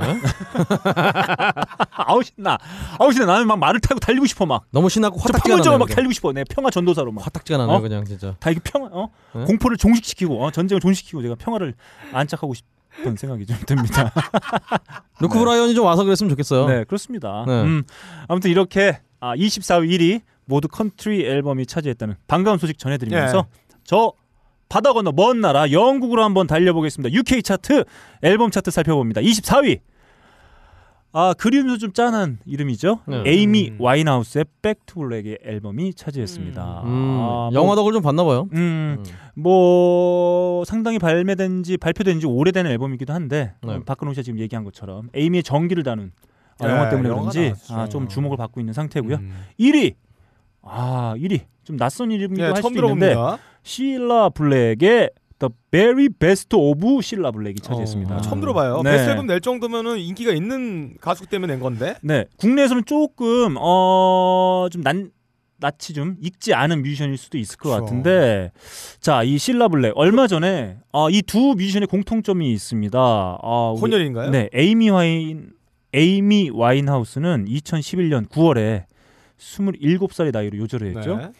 [1.92, 2.56] 아우 신나.
[2.98, 3.26] 아우 신나.
[3.26, 4.64] 나는 막 말을 타고 달리고 싶어 막.
[4.70, 5.72] 너무 신나고 저 화딱지가 나네요.
[5.72, 5.94] 막 그냥.
[5.96, 6.32] 달리고 싶어.
[6.32, 7.26] 내 평화 전도사로 막.
[7.26, 7.80] 화딱지가 나네요 어?
[7.82, 8.34] 그냥 진짜.
[8.40, 9.10] 다 이게 평화 어?
[9.34, 9.44] 네?
[9.44, 10.50] 공포를 종식시키고 어?
[10.50, 11.74] 전쟁을 종식시키고 제가 평화를
[12.14, 14.10] 안착하고 싶은 생각이 좀 듭니다.
[15.20, 16.66] 루크 브라이언이 좀 와서 그랬으면 좋겠어요.
[16.66, 17.44] 네, 그렇습니다.
[17.46, 17.60] 네.
[17.62, 17.82] 음,
[18.26, 23.44] 아무튼 이렇게 아, 24위 1위 모두 컨트리 앨범이 차지했다는 반가운 소식 전해드리면서
[23.84, 24.14] 저
[24.72, 27.14] 바다 건너 먼 나라 영국으로 한번 달려보겠습니다.
[27.14, 27.84] UK 차트
[28.22, 29.20] 앨범 차트 살펴봅니다.
[29.20, 29.80] 24위.
[31.12, 33.00] 아 그리면서 좀 짠한 이름이죠.
[33.06, 33.22] 네.
[33.26, 33.76] 에이미 음.
[33.78, 36.84] 와인하우스의 Back to Black의 앨범이 차지했습니다.
[36.84, 36.88] 음,
[37.20, 38.48] 아, 뭐, 영화 덕을 좀 봤나 봐요.
[38.54, 39.04] 음, 음.
[39.34, 43.74] 뭐 상당히 발매된 지 발표된 지 오래된 앨범이기도 한데 네.
[43.74, 46.12] 어, 박근홍 씨가 지금 얘기한 것처럼 에이미의 전기를 다룬
[46.60, 47.52] 아, 네, 영화 때문에 영화가 그런지.
[47.74, 49.16] 아, 좀 주목을 받고 있는 상태고요.
[49.16, 49.36] 음.
[49.60, 49.96] 1위
[50.62, 53.51] 아 1위 좀 낯선 이름이기도 네, 할 처음 수도 있는데 들어봅니다.
[53.62, 58.16] 실라 블랙의 The Very Best of 실라 블랙이 차지했습니다.
[58.16, 58.82] 어, 처음 들어봐요.
[58.82, 58.92] 네.
[58.92, 61.96] 베스트 앨범 낼 정도면은 인기가 있는 가수 때문에 낸 건데.
[62.02, 65.10] 네 국내에서는 조금 어좀 난
[65.58, 67.84] 낯이 좀 익지 않은 뮤지션일 수도 있을 것 그렇죠.
[67.84, 68.50] 같은데
[69.00, 72.98] 자 이 실라 블랙 얼마 전에 아, 이두 뮤지션의 공통점이 있습니다.
[72.98, 74.30] 아, 우리- 혼혈인가요?
[74.30, 75.50] 네 에이미 와인
[75.92, 78.84] 에이미 와인하우스는 2011년 9월에
[79.38, 81.16] 27살의 나이로 요절을 했죠.
[81.16, 81.30] 네.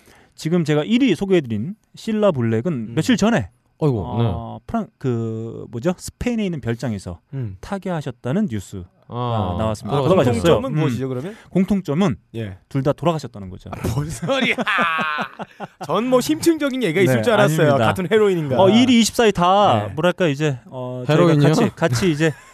[0.42, 2.92] 지금 제가 1위 소개해드린 실라 블랙은 음.
[2.96, 3.94] 며칠 전에 어이구.
[3.94, 4.24] 네.
[4.26, 7.57] 어, 프랑 그 뭐죠 스페인에 있는 별장에서 음.
[7.61, 9.96] 타계하셨다는 뉴스 아, 나왔습니다.
[9.98, 10.33] 아, 돌아가셨어요.
[10.42, 10.81] 공통점은 음.
[10.81, 11.37] 무엇이죠 그러면?
[11.50, 12.59] 공통점은 예.
[12.68, 13.70] 둘 다 돌아가셨다는 거죠.
[13.94, 14.57] 뭔 소리야?
[15.87, 17.66] 전 뭐 심층적인 얘기가 있을 네, 줄 알았어요.
[17.74, 17.87] 아닙니다.
[17.87, 18.57] 같은 헤로인인가?
[18.61, 19.94] 어 1위 24위 다 네.
[19.94, 21.48] 뭐랄까 이제 어 헤로인이요?
[21.50, 22.33] 같이 같이 이제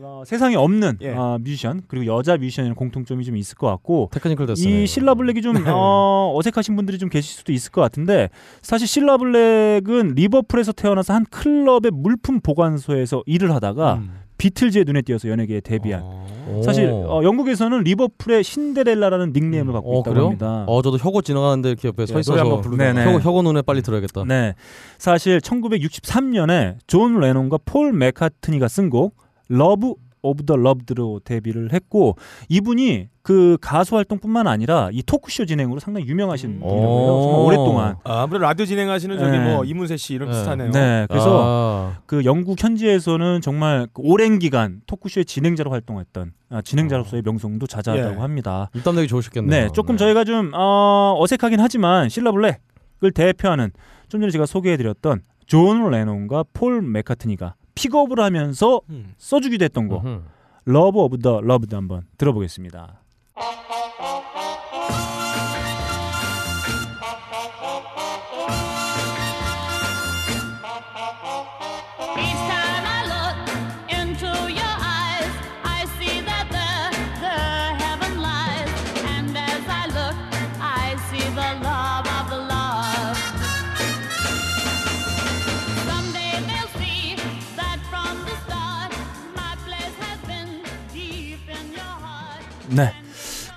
[0.00, 1.10] 어, 세상에 없는 예.
[1.12, 4.46] 어, 뮤지션 그리고 여자 뮤지션이라는 공통점이 좀 있을 것 같고 technical.
[4.58, 5.62] 이 실라 블랙이 좀 네.
[5.66, 8.28] 어, 어색하신 분들이 좀 계실 수도 있을 것 같은데
[8.62, 14.20] 사실 실라 블랙은 리버풀에서 태어나서 한 클럽의 물품 보관소에서 일을 하다가 음.
[14.38, 16.60] 비틀즈의 눈에 띄어서 연예계에 데뷔한 어.
[16.62, 20.24] 사실 어, 영국에서는 리버풀의 신데렐라라는 닉네임을 갖고 어, 있다고 그래요?
[20.26, 20.64] 합니다.
[20.66, 22.76] 어 저도 혁오 지나가는데 이렇게 옆에 서 예, 한번 있어서.
[22.76, 23.04] 네네.
[23.06, 24.24] 혁오, 혁오 눈에 빨리 들어야겠다.
[24.24, 24.54] 네.
[24.98, 32.16] 사실 1963년에 존 레논과 폴 맥카트니가 쓴 곡 Love of the Loved로 데뷔를 했고
[32.48, 36.62] 이분이 그 가수 활동뿐만 아니라 이 토크쇼 진행으로 상당히 유명하신 음.
[36.62, 37.22] 오.
[37.22, 37.96] 정말 오랫동안.
[38.04, 39.44] 아, 아무래도 라디오 진행하시는 저기 네.
[39.44, 40.32] 뭐 이문세 씨 이름 네.
[40.32, 40.70] 비슷하네요.
[40.72, 41.06] 네.
[41.08, 47.66] 그래서 아, 그 영국 현지에서는 정말 그 오랜 기간 토크쇼의 진행자로 활동했던 아, 진행자로서의 명성도
[47.66, 48.20] 자자하다고 예.
[48.20, 48.70] 합니다.
[48.74, 49.50] 입담 되기 좋으셨겠네요.
[49.50, 53.70] 네, 조금 저희가 좀 어, 어색하긴 하지만 실라 블랙을 대표하는
[54.08, 59.14] 좀 전에 제가 소개해드렸던 존 레논과 폴 맥카트니가 픽업을 하면서 음.
[59.18, 60.22] 써주기도 했던 곡 음흠.
[60.64, 63.00] 러브 오브 더 러브드 한번 들어보겠습니다.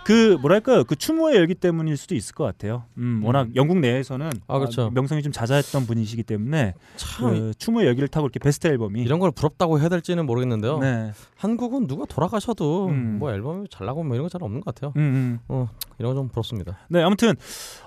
[0.09, 2.85] 그 뭐랄까요 그 추모의 열기 때문일 수도 있을 것 같아요.
[2.97, 4.85] 음, 워낙 영국 내에서는 아, 그렇죠.
[4.85, 9.19] 아, 명성이 좀 자자했던 분이시기 때문에 참 그 추모의 열기를 타고 이렇게 베스트 앨범이 이런
[9.19, 10.79] 걸 부럽다고 해야 될지는 모르겠는데요.
[10.79, 13.17] 네, 한국은 누가 돌아가셔도 음.
[13.19, 14.93] 뭐 앨범이 잘 나고 뭐 이런 거 잘 없는 것 같아요.
[14.97, 15.67] 음, 음.
[15.99, 16.79] 이런 거 좀 부럽습니다.
[16.89, 17.35] 네, 아무튼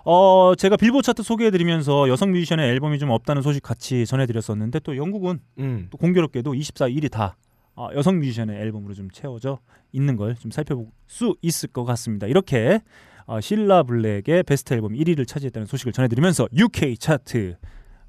[0.05, 5.41] 어 제가 빌보드 차트 소개해드리면서 여성 뮤지션의 앨범이 좀 없다는 소식 같이 전해드렸었는데 또 영국은
[5.59, 5.89] 음.
[5.91, 7.37] 또 공교롭게도 24일이 다
[7.75, 9.59] 어, 여성 뮤지션의 앨범으로 좀 채워져
[9.93, 12.27] 있는 걸 좀 살펴볼 수 있을 것 같습니다.
[12.27, 12.81] 이렇게
[13.27, 17.57] 어, 실라 블랙의 베스트 앨범 1위를 차지했다는 소식을 전해드리면서 UK 차트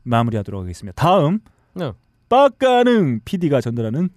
[0.04, 0.93] 마무리하도록 하겠습니다.
[1.02, 1.39] 다음
[1.76, 1.91] 네.
[2.30, 4.10] 빡가능 PD가 전달하는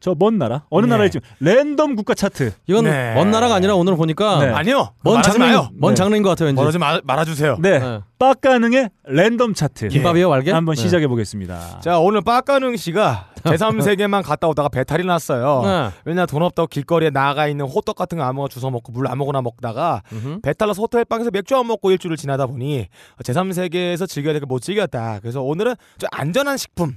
[0.00, 0.90] 저 먼 나라 어느 네.
[0.90, 3.14] 나라에 지금 랜덤 국가 차트 이건 네.
[3.14, 4.52] 먼 나라가 아니라 오늘 보니까 네.
[4.52, 4.92] 아니요.
[5.02, 5.44] 먼 장르.
[5.74, 5.94] 먼 네.
[5.94, 6.54] 장르인 것 같아요.
[6.54, 6.78] 왠지.
[6.78, 7.56] 마, 말아주세요.
[7.60, 8.00] 네, 네.
[8.18, 10.52] 빡가능의 랜덤 차트 김밥이요, 말게?
[10.52, 10.82] 한번 네.
[10.82, 11.80] 시작해 보겠습니다.
[11.80, 15.62] 자 오늘 빡가능 씨가 제3세계만 갔다 오다가 배탈이 났어요.
[15.64, 15.90] 네.
[16.04, 20.02] 왜냐 돈 없다고 길거리에 나가 있는 호떡 같은 거 아무거나 주워 먹고 물 아무거나 먹다가.
[20.42, 22.88] 배탈 나서 호텔 방에서 맥주 안 먹고 일주를 지나다 보니
[23.22, 25.18] 제3세계에서 즐겨야 될 걸 못 즐겼다.
[25.20, 26.96] 그래서 오늘은 좀 안전한 식품.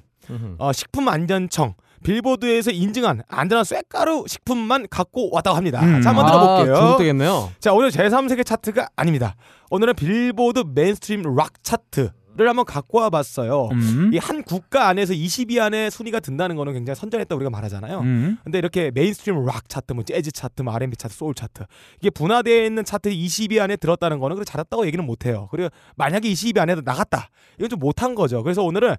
[0.60, 5.82] 어, 식품 안전청 빌보드에서 인증한 안전한 쇠가루 식품만 갖고 왔다고 합니다.
[5.82, 6.02] 음.
[6.02, 6.76] 자 한번 아, 들어볼게요.
[6.76, 7.52] 중독되겠네요.
[7.60, 9.36] 자 오늘 제3세계 차트가 아닙니다.
[9.70, 13.70] 오늘은 빌보드 mainstream 락 차트 를 한번 갖고 와봤어요.
[13.74, 14.12] 음.
[14.14, 18.00] 이한 국가 안에서 20위 안에 순위가 든다는 거는 굉장히 선전했다 우리가 말하잖아요.
[18.00, 18.38] 음.
[18.46, 21.64] 근데 이렇게 mainstream 락 차트, 뭐 재즈 차트, 뭐 R&B 차트, 소울 차트
[22.00, 25.50] 이게 분화되어 있는 차트 20위 안에 들었다는 거는 그래 잘했다고 얘기는 못 해요.
[25.52, 28.42] 그리고 만약에 20위 안에 나갔다, 이건 좀 못한 거죠.
[28.42, 28.96] 그래서 오늘은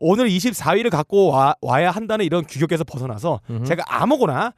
[0.00, 3.64] 오늘 24위를 갖고 와, 와야 한다는 이런 규격에서 벗어나서 음흠.
[3.66, 4.52] 제가 아무거나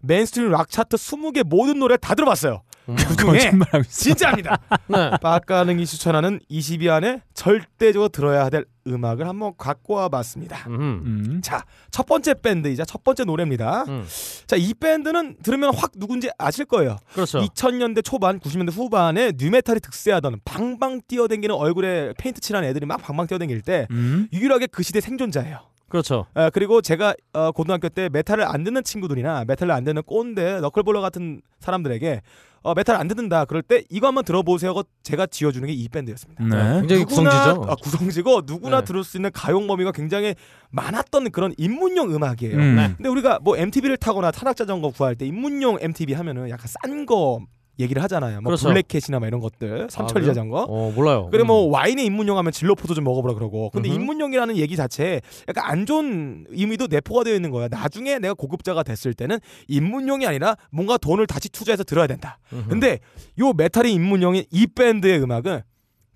[0.00, 2.62] mainstream 락 차트 20개 모든 노래 다 들어봤어요.
[2.88, 2.96] 음.
[2.96, 3.52] 그 중에.
[3.88, 4.58] 진짜입니다.
[4.88, 5.10] 네.
[5.20, 10.64] 빡가능이 추천하는 20위 안에 절대적으로 들어야 될 음악을 한번 갖고 와봤습니다.
[10.66, 10.82] 음흠.
[10.82, 11.40] 음.
[11.42, 13.84] 자, 첫 번째 밴드이자 첫 번째 노래입니다.
[13.88, 14.04] 음.
[14.46, 16.96] 자, 이 밴드는 들으면 확 누군지 아실 거예요.
[17.12, 17.40] 그렇죠.
[17.40, 23.60] 2000년대 초반, 90년대 후반에 뉴메탈이 득세하던 방방 뛰어댕기는 얼굴에 페인트 칠한 애들이 막 방방 뛰어댕길
[23.60, 24.28] 때 음.
[24.32, 25.58] 유일하게 그 시대 생존자예요.
[25.90, 26.24] 그렇죠.
[26.34, 31.00] 아, 그리고 제가 어, 고등학교 때 메탈을 안 듣는 친구들이나 메탈을 안 듣는 꼰대, 너클볼러
[31.02, 32.22] 같은 사람들에게
[32.62, 36.44] 어, 메탈 안 듣는다 그럴 때 이거 한번 들어보세요 하고 제가 쥐어주는 게 이 밴드였습니다.
[36.44, 36.80] 네.
[36.80, 37.66] 굉장히 구성지죠.
[37.68, 38.84] 아, 구성지고 누구나 네.
[38.84, 40.34] 들을 수 있는 가용 범위가 굉장히
[40.70, 42.56] 많았던 그런 입문용 음악이에요.
[42.56, 42.76] 음.
[42.76, 42.92] 네.
[42.96, 47.40] 근데 우리가 뭐 MTB를 타거나 산악자전거 구할 때 입문용 MTB 하면은 약간 싼 거
[47.78, 48.40] 얘기를 하잖아요.
[48.42, 48.68] 뭐 그렇죠.
[48.68, 50.30] 블랙캣이나 뭐 이런 것들, 삼천리 그래요?
[50.30, 50.62] 자전거.
[50.68, 51.28] 어 몰라요.
[51.30, 53.70] 그리고 뭐 와인에 입문용 하면 진로포도 좀 먹어보라 그러고.
[53.70, 53.98] 근데 음흠.
[54.00, 57.68] 입문용이라는 얘기 자체에 약간 안 좋은 의미도 내포가 되어 있는 거야.
[57.68, 62.38] 나중에 내가 고급자가 됐을 때는 입문용이 아니라 뭔가 돈을 다시 투자해서 들어야 된다.
[62.52, 62.68] 음흠.
[62.68, 62.98] 근데
[63.38, 65.62] 요 메탈이 입문용인 이 밴드의 음악은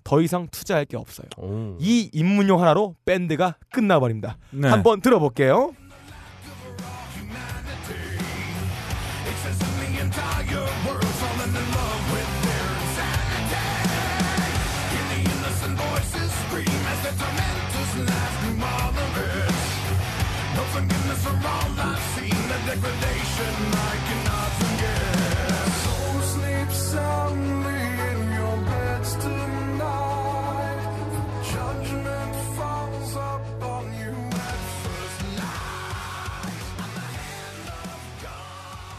[0.03, 1.25] 더 이상 투자할 게 없어요.
[1.37, 1.77] 오.
[1.79, 4.37] 이 입문용 하나로 밴드가 끝나버립니다.
[4.51, 4.67] 네.
[4.67, 5.73] 한번 들어볼게요.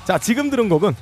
[0.07, 0.94] 자 지금 들은 곡은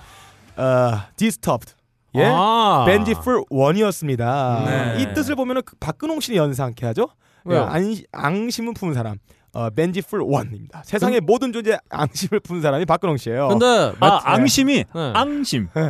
[0.57, 1.75] 어, Disturbed
[2.15, 2.85] 예 아.
[2.87, 4.63] Vengeful One이었습니다.
[4.65, 5.03] 네.
[5.03, 7.09] 이 뜻을 보면은 그 박근홍 씨를 연상케 하죠.
[7.45, 7.63] 왜요?
[7.63, 9.19] 예, 안, 앙심은 품은 사람.
[9.55, 10.83] 어, Vengeful One입니다.
[10.85, 13.49] 세상의 모든 존재 앙심을 품은 사람이 박근홍 씨예요.
[13.49, 15.13] 근데 아 마- 앙심이 네.
[15.15, 15.83] 앙심 네.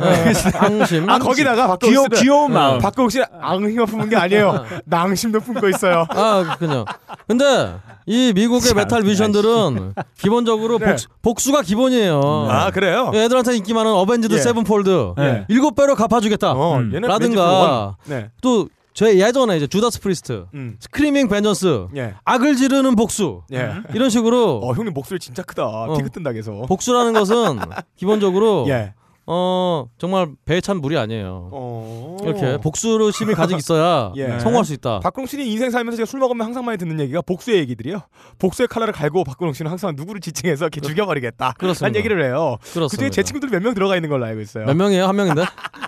[0.53, 1.09] 앙심.
[1.09, 2.53] 아 거기다가 박근홍 귀여 씨는 귀여운 네.
[2.53, 2.79] 마음.
[2.79, 4.65] 박근홍 씨는 앙심만 품은 게 아니에요.
[4.85, 6.05] 낭심도 품고 있어요.
[6.09, 6.85] 아 그렇군요.
[7.27, 7.75] 근데
[8.05, 10.95] 이 미국의 메탈 뮤지션들은 기본적으로 네.
[11.23, 12.21] 복수, 가 기본이에요.
[12.49, 13.11] 아 그래요?
[13.15, 14.37] 애들한테 인기 많은 Avenged 예.
[14.37, 15.45] Sevenfold 네.
[15.47, 16.51] 일곱 배로 갚아주겠다.
[16.51, 16.91] 어, 음.
[16.91, 17.97] 라든가.
[18.05, 18.29] 네.
[18.41, 20.77] 또 제 예전에 이제 Judas Priest, 음.
[20.79, 22.15] Screaming Vengeance, 예.
[22.23, 23.73] 악을 지르는 복수 예.
[23.93, 25.65] 이런 식으로 어 형님 목소리 진짜 크다.
[25.67, 25.97] 어.
[25.97, 26.65] 피크 뜬다 계속.
[26.67, 27.59] 복수라는 것은
[27.97, 28.93] 기본적으로 예.
[29.27, 31.49] 어 정말 배에 찬 물이 아니에요.
[31.51, 32.17] 어.
[32.23, 34.39] 이렇게 복수심이 가지고 있어야 예.
[34.39, 35.01] 성공할 수 있다.
[35.01, 37.99] 박근홍 씨는 인생 살면서 제가 술 먹으면 항상 많이 듣는 얘기가 복수의 얘기들이요.
[38.39, 41.55] 복수의 칼날을 갈고 박근홍 씨는 항상 누구를 지칭해서 이렇게 죽여버리겠다.
[41.57, 41.85] 그렇습니다.
[41.87, 42.57] 한 얘기를 해요.
[42.61, 42.87] 그렇습니다.
[42.91, 44.65] 그중에 제 친구들 몇 명 들어가 있는 걸로 알고 있어요.
[44.67, 45.05] 몇 명이에요?
[45.07, 45.43] 한 명인데?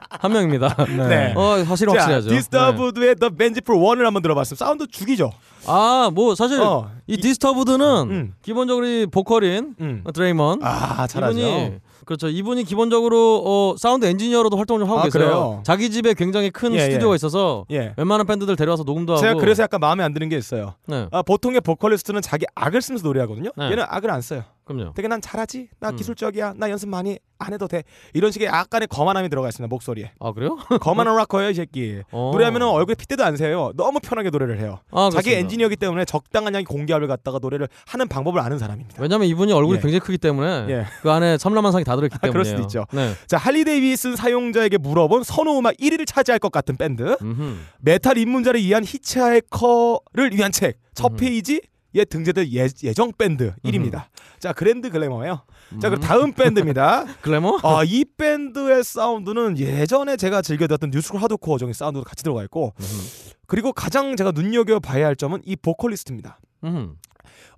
[0.10, 0.76] 한 명입니다.
[1.10, 1.34] 네.
[1.36, 2.30] 어 사실 자, 확실하죠.
[2.30, 2.36] 네.
[2.36, 4.56] Disturbed의 The Vengeful One을 한번 들어봤어요.
[4.56, 5.32] 사운드 죽이죠.
[5.66, 6.90] 아, 뭐 사실 어.
[7.08, 8.34] 이 Disturbed는 음.
[8.42, 10.04] 기본적으로 이 보컬인 음.
[10.14, 11.38] 드레이먼 아 잘하죠.
[11.40, 12.30] 이분이 그렇죠.
[12.30, 15.24] 이분이 기본적으로 어, 사운드 엔지니어로도 활동을 좀 하고 아, 계세요.
[15.24, 15.62] 그래요?
[15.64, 17.16] 자기 집에 굉장히 큰 예, 스튜디오가 예.
[17.16, 17.94] 있어서 예.
[17.98, 19.22] 웬만한 밴드들 데려와서 녹음도 하고.
[19.22, 20.76] 제가 그래서 약간 마음에 안 드는 게 있어요.
[20.88, 23.50] 네, 아, 보통의 보컬리스트는 자기 악을 쓰면서 노래하거든요.
[23.58, 23.66] 네.
[23.66, 24.44] 얘는 악을 안 써요.
[24.68, 24.94] 그럼요.
[24.94, 25.96] 되게 난 잘하지, 나 음.
[25.96, 27.84] 기술적이야, 나 연습 많이 안 해도 돼.
[28.14, 30.12] 이런 식의 약간의 거만함이 들어가 있습니다 목소리에.
[30.20, 30.58] 아 그래요?
[30.82, 32.02] 거만한 락커예요, 이 새끼.
[32.12, 32.32] 어.
[32.34, 33.72] 노래하면은 얼굴에 핏대도 안 서요.
[33.76, 34.80] 너무 편하게 노래를 해요.
[34.92, 35.34] 아, 자기.
[35.34, 39.02] 엔지니어기 때문에 적당한 양의 공기압을 갖다가 노래를 하는 방법을 아는 사람입니다.
[39.02, 39.82] 왜냐면 이분이 얼굴이 예.
[39.82, 40.86] 굉장히 크기 때문에 예.
[41.02, 42.86] 그 안에 삼라만상이 다 들어있기 아, 때문에 그럴 수도 있죠.
[42.92, 43.14] 네.
[43.28, 47.56] 자 할리 데이비슨 사용자에게 물어본 선호 음악 1위를 차지할 것 같은 밴드 음흠.
[47.80, 51.16] 메탈 입문자를 위한 hitchhiker를 위한 책 첫.
[51.18, 51.62] 페이지
[51.96, 54.06] 에 등재될 예, 예정 밴드 1위입니다.
[54.40, 55.42] 자 그랜드 글래머예요.
[55.82, 55.92] 자 음.
[55.92, 57.06] 그럼 다음 밴드입니다.
[57.22, 57.60] 글래머?
[57.64, 62.74] 아, 이 밴드의 사운드는 예전에 제가 즐겨 듣던 new school hardcore적인 사운드도 같이 들어가 있고
[62.80, 63.36] 음흠.
[63.48, 66.40] 그리고 가장 제가 눈여겨 봐야 할 점은 이 보컬리스트입니다.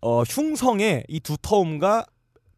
[0.02, 2.06] 어, 흉성의 이 두터움과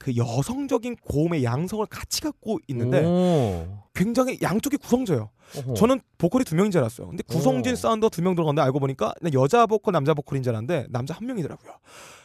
[0.02, 3.84] 그 여성적인 고음의 양성을 같이 갖고 있는데 오.
[3.94, 5.30] 굉장히 양쪽이 구성져요.
[5.58, 5.74] 어허.
[5.76, 7.08] 저는 보컬이 두 명인 줄 알았어요.
[7.08, 7.76] 근데 구성진 오.
[7.76, 11.74] 사운드가 두명 들어갔는데 알고 보니까 여자 보컬, 남자 보컬인 줄 알았는데 남자 한 명이더라고요.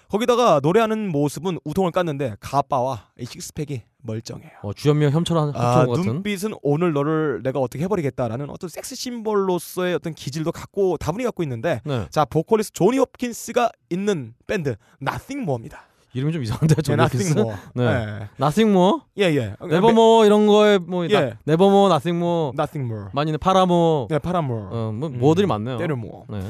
[0.09, 4.53] 거기다가 노래하는 모습은 우통을 깠는데 가빠와 이 식스팩이 멀쩡해요.
[4.63, 5.85] 어, 주연미와 혐처럼 아.
[5.85, 11.81] 눈빛은 오늘 너를 내가 어떻게 해버리겠다라는 어떤 섹스 심볼로서의 어떤 기질도 갖고 다분히 갖고 있는데
[11.85, 12.07] 네.
[12.11, 15.83] 자 보컬리스트 조니 홉킨스가 있는 밴드 Nothing More입니다.
[16.17, 17.35] 이름이 좀 이상한데 네, 저 Nothing
[17.75, 18.29] 네.
[18.41, 19.55] Nothing More, 예 예.
[19.63, 21.09] Never More 이런 거에 뭐 예.
[21.09, 23.11] 나, Never More, Nothing More Nothing More.
[23.13, 24.55] 많이 있는 파라모, 네, 파라모.
[24.55, 25.19] 어, 뭐 음.
[25.19, 25.77] 뭐들이 많네요.
[25.77, 26.25] 때를 모어.
[26.29, 26.41] 네.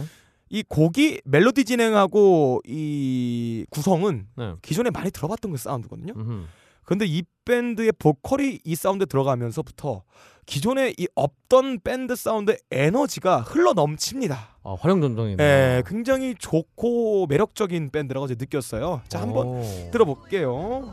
[0.48, 4.55] 이 곡이 멜로디 진행하고 이 구성은 네.
[4.62, 6.12] 기존에 많이 들어봤던 그 사운드거든요.
[6.16, 6.44] 음흠.
[6.85, 10.02] 근데 이 밴드의 보컬이 이 사운드에 들어가면서부터
[10.46, 14.56] 기존에 이 없던 밴드 사운드의 에너지가 흘러 넘칩니다.
[14.62, 15.42] 아, 활용점정이네.
[15.42, 19.02] 예, 굉장히 좋고 매력적인 밴드라고 제가 느꼈어요.
[19.09, 19.62] 자, 한번 오.
[19.92, 20.92] 들어볼게요.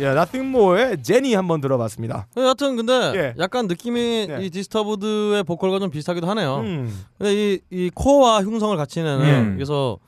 [0.00, 2.26] 예, Nothing More의 제니 한번 들어봤습니다.
[2.34, 3.34] 네, 여하튼 근데 예.
[3.38, 4.38] 약간 느낌이 네.
[4.44, 6.56] 이 디스터브드의 보컬과 좀 비슷하기도 하네요.
[6.58, 7.04] 음.
[7.18, 9.52] 근데 이, 이 코어와 흉성을 같이 내는 음.
[9.56, 9.98] 그래서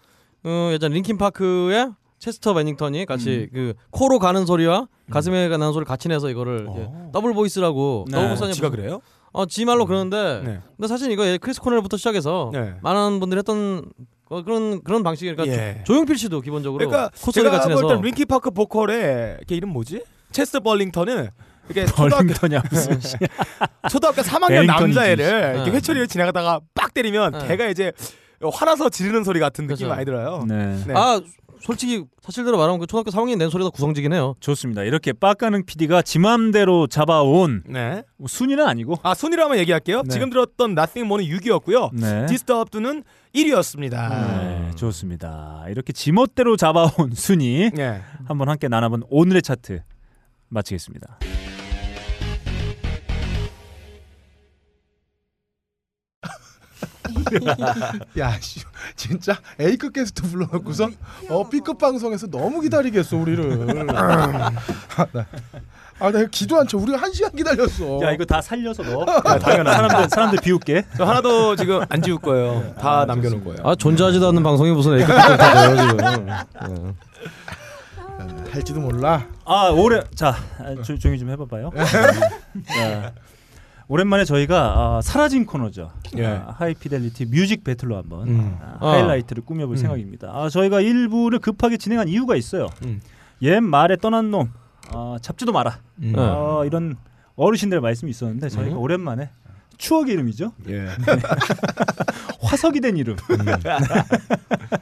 [0.44, 3.54] 어, 예전 링킨 파크의 체스터 베닝턴이 같이 음.
[3.54, 7.10] 그 코로 가는 소리와 가슴에 가는 소리를 같이 내서 이거를 이제 어.
[7.12, 8.12] double voice라고 네.
[8.16, 9.00] double voice는 지가 무슨- 그래요?
[9.32, 10.60] 어, 지 말로 그러는데 네.
[10.76, 12.74] 근데 사실 이거 예, 크리스 코넬부터 시작해서 네.
[12.82, 13.90] 많은 분들이 했던
[14.32, 15.84] 어, 그런 그런 방식이 그러니까 예.
[15.84, 20.02] 조용필 씨도 기본적으로 그러니까 제가 같이 내서 볼때 링키 파크 보컬의 걔 이름 뭐지?
[20.30, 21.28] 체스터 벌링턴은
[21.68, 22.98] 이게 초등학교, 벌링턴이야 무슨
[23.90, 24.66] 초등학교 3학년 베링턴이지.
[24.98, 25.76] 남자애를 이렇게 네.
[25.76, 27.46] 회초리를 지나가다가 빡 때리면 네.
[27.48, 27.92] 걔가 이제
[28.40, 29.94] 화나서 지르는 소리 같은 느낌이 그렇죠.
[29.94, 30.44] 많이 들어요.
[30.48, 30.82] 네.
[30.86, 30.94] 네.
[30.96, 31.20] 아
[31.62, 34.34] 솔직히 사실대로 말하면 그 초등학교 3학년 낸 소리가 구성지긴 해요.
[34.40, 34.82] 좋습니다.
[34.82, 38.02] 이렇게 빡가능 PD가 지맘대로 잡아온 네.
[38.16, 40.02] 뭐 순위는 아니고 아 순위로 한번 얘기할게요.
[40.02, 40.08] 네.
[40.10, 41.90] 지금 들었던 Nothing More는 6위였고요.
[41.94, 42.26] 네.
[42.26, 44.10] 디스터브는 1위였습니다.
[44.10, 45.64] 네, 좋습니다.
[45.68, 48.00] 이렇게 지멋대로 잡아온 순위 네.
[48.26, 49.82] 한번 함께 나눠본 오늘의 차트
[50.48, 51.18] 마치겠습니다.
[58.18, 58.60] 야, 씨,
[58.96, 60.88] 진짜 A급 게스트 불러놓고서
[61.28, 63.86] 어 B급 방송에서 너무 기다리겠어 우리를.
[63.96, 64.50] 아,
[65.12, 65.26] 나,
[65.98, 66.78] 아, 나 기도 안 쳐.
[66.78, 68.00] 우리가 한 시간 기다렸어.
[68.02, 69.02] 야 이거 다 살려서 넣어.
[69.02, 70.84] 야, 당연한 사람들 사람들 비웃게.
[70.96, 72.74] 저 하나도 지금 안 지울 거예요.
[72.80, 73.58] 다 남겨놓을 거예요.
[73.64, 76.28] 아 존재하지도 않는 방송이 무슨 A급 방송이에요 지금.
[76.28, 77.12] 예.
[78.52, 79.26] 할지도 몰라.
[79.44, 81.70] 아 올해 자 아, 조, 조용히 좀 해봐봐요.
[82.66, 83.12] 자,
[83.88, 85.90] 오랜만에 저희가 아, 사라진 코너죠.
[86.16, 86.26] 예.
[86.26, 88.58] 아, 하이피델리티 뮤직 배틀로 한번 음.
[88.80, 89.76] 아, 하이라이트를 꾸며볼 음.
[89.76, 90.30] 생각입니다.
[90.32, 92.68] 아, 저희가 1부를 급하게 진행한 이유가 있어요.
[92.84, 93.00] 음.
[93.42, 94.50] 옛 말에 떠난 놈
[94.90, 95.78] 아, 잡지도 마라.
[96.02, 96.14] 음.
[96.16, 96.96] 아, 이런
[97.36, 98.80] 어르신들의 말씀이 있었는데 저희가 음.
[98.80, 99.30] 오랜만에
[99.78, 100.52] 추억의 이름이죠.
[100.68, 100.86] 예.
[102.42, 103.16] 화석이 된 이름.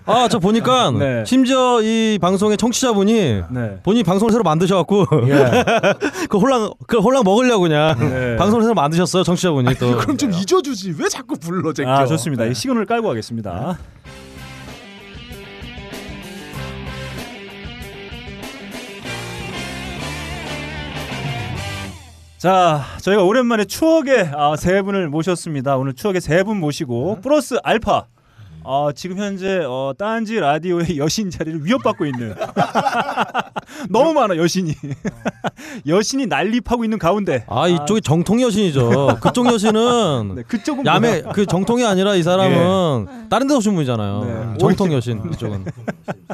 [0.06, 1.24] 아 저 보니까 네.
[1.26, 3.78] 심지어 이 방송의 청취자분이 네.
[3.82, 5.64] 본인이 방송을 새로 만드셔갖고 예.
[6.28, 8.36] 그 홀랑 그 홀랑 먹으려고 그냥 네.
[8.36, 9.96] 방송을 새로 만드셨어요 청취자분이 또.
[9.98, 10.94] 그럼 좀 잊어주지.
[10.98, 11.90] 왜 자꾸 불러 제껴?
[11.90, 12.44] 아 좋습니다.
[12.46, 13.78] 이 시간을 깔고 가겠습니다.
[22.40, 25.76] 자, 저희가 오랜만에 추억의 아, 세 분을 모셨습니다.
[25.76, 28.06] 오늘 추억의 세 분 모시고 플러스 알파.
[28.64, 32.34] 아, 지금 현재 어, 딴지 라디오의 여신 자리를 위협받고 있는
[33.90, 34.74] 너무 많아 여신이
[35.86, 39.18] 여신이 난립하고 있는 가운데 아 이쪽이 정통 여신이죠.
[39.20, 41.22] 그쪽 여신은 네, 그쪽은 야매?
[41.34, 44.24] 그 정통이 아니라 이 사람은 다른 데서 오신 분이잖아요.
[44.52, 44.58] 네.
[44.58, 45.64] 정통 여신 이쪽은.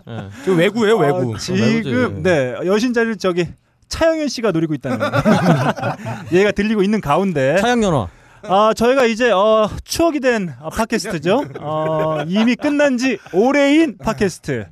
[0.08, 0.28] 예.
[0.44, 1.34] 저 외구예요 외구.
[1.34, 3.46] 아, 지금 네 여신 자리를 저기
[3.88, 4.98] 차영현 씨가 노리고 있다는
[6.32, 8.08] 얘가 들리고 있는 가운데 차양연화.
[8.48, 11.44] 아 저희가 이제 어, 추억이 된 어, 팟캐스트죠.
[11.60, 14.66] 어, 이미 끝난 지 오래인 팟캐스트.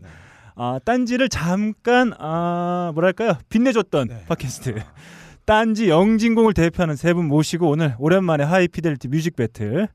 [0.56, 4.82] 아 딴지를 잠깐 아 뭐랄까요 빛내줬던 팟캐스트.
[5.46, 9.88] 딴지 영진공을 대표하는 세 분 모시고 오늘 오랜만에 하이피델리티 뮤직 배틀.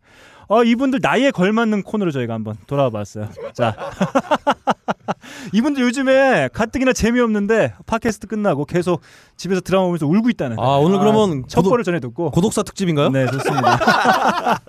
[0.49, 3.29] 어 이분들 나이에 걸맞는 코너로 저희가 한번 돌아와 봤어요.
[3.53, 3.75] 자.
[5.53, 9.01] 이분들 요즘에 가뜩이나 재미없는데 팟캐스트 끝나고 계속
[9.37, 10.57] 집에서 드라마 보면서 울고 있다는.
[10.59, 12.31] 아 오늘 그러면 첩보를 전해 듣고.
[12.31, 13.09] 고독사 특집인가요?
[13.09, 13.79] 네, 좋습니다.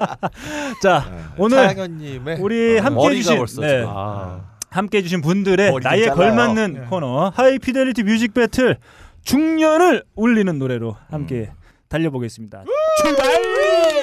[0.83, 3.85] 자, 오늘 차영현님의 우리 함께 머리가 해주신 벌써 네.
[3.87, 4.41] 아.
[4.69, 6.17] 함께 해주신 분들의 나이에 잘라요.
[6.17, 6.81] 걸맞는 네.
[6.91, 8.77] 코너 하이피델리티 뮤직 배틀
[9.25, 11.51] 중년을 울리는 노래로 함께
[11.89, 12.65] 달려보겠습니다.
[13.03, 14.00] 출발!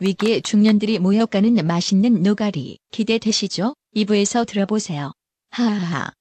[0.00, 3.74] 위기의 중년들이 모여가는 맛있는 노가리 기대되시죠?
[3.96, 5.12] 2부에서 들어보세요.
[5.50, 6.12] 하하하.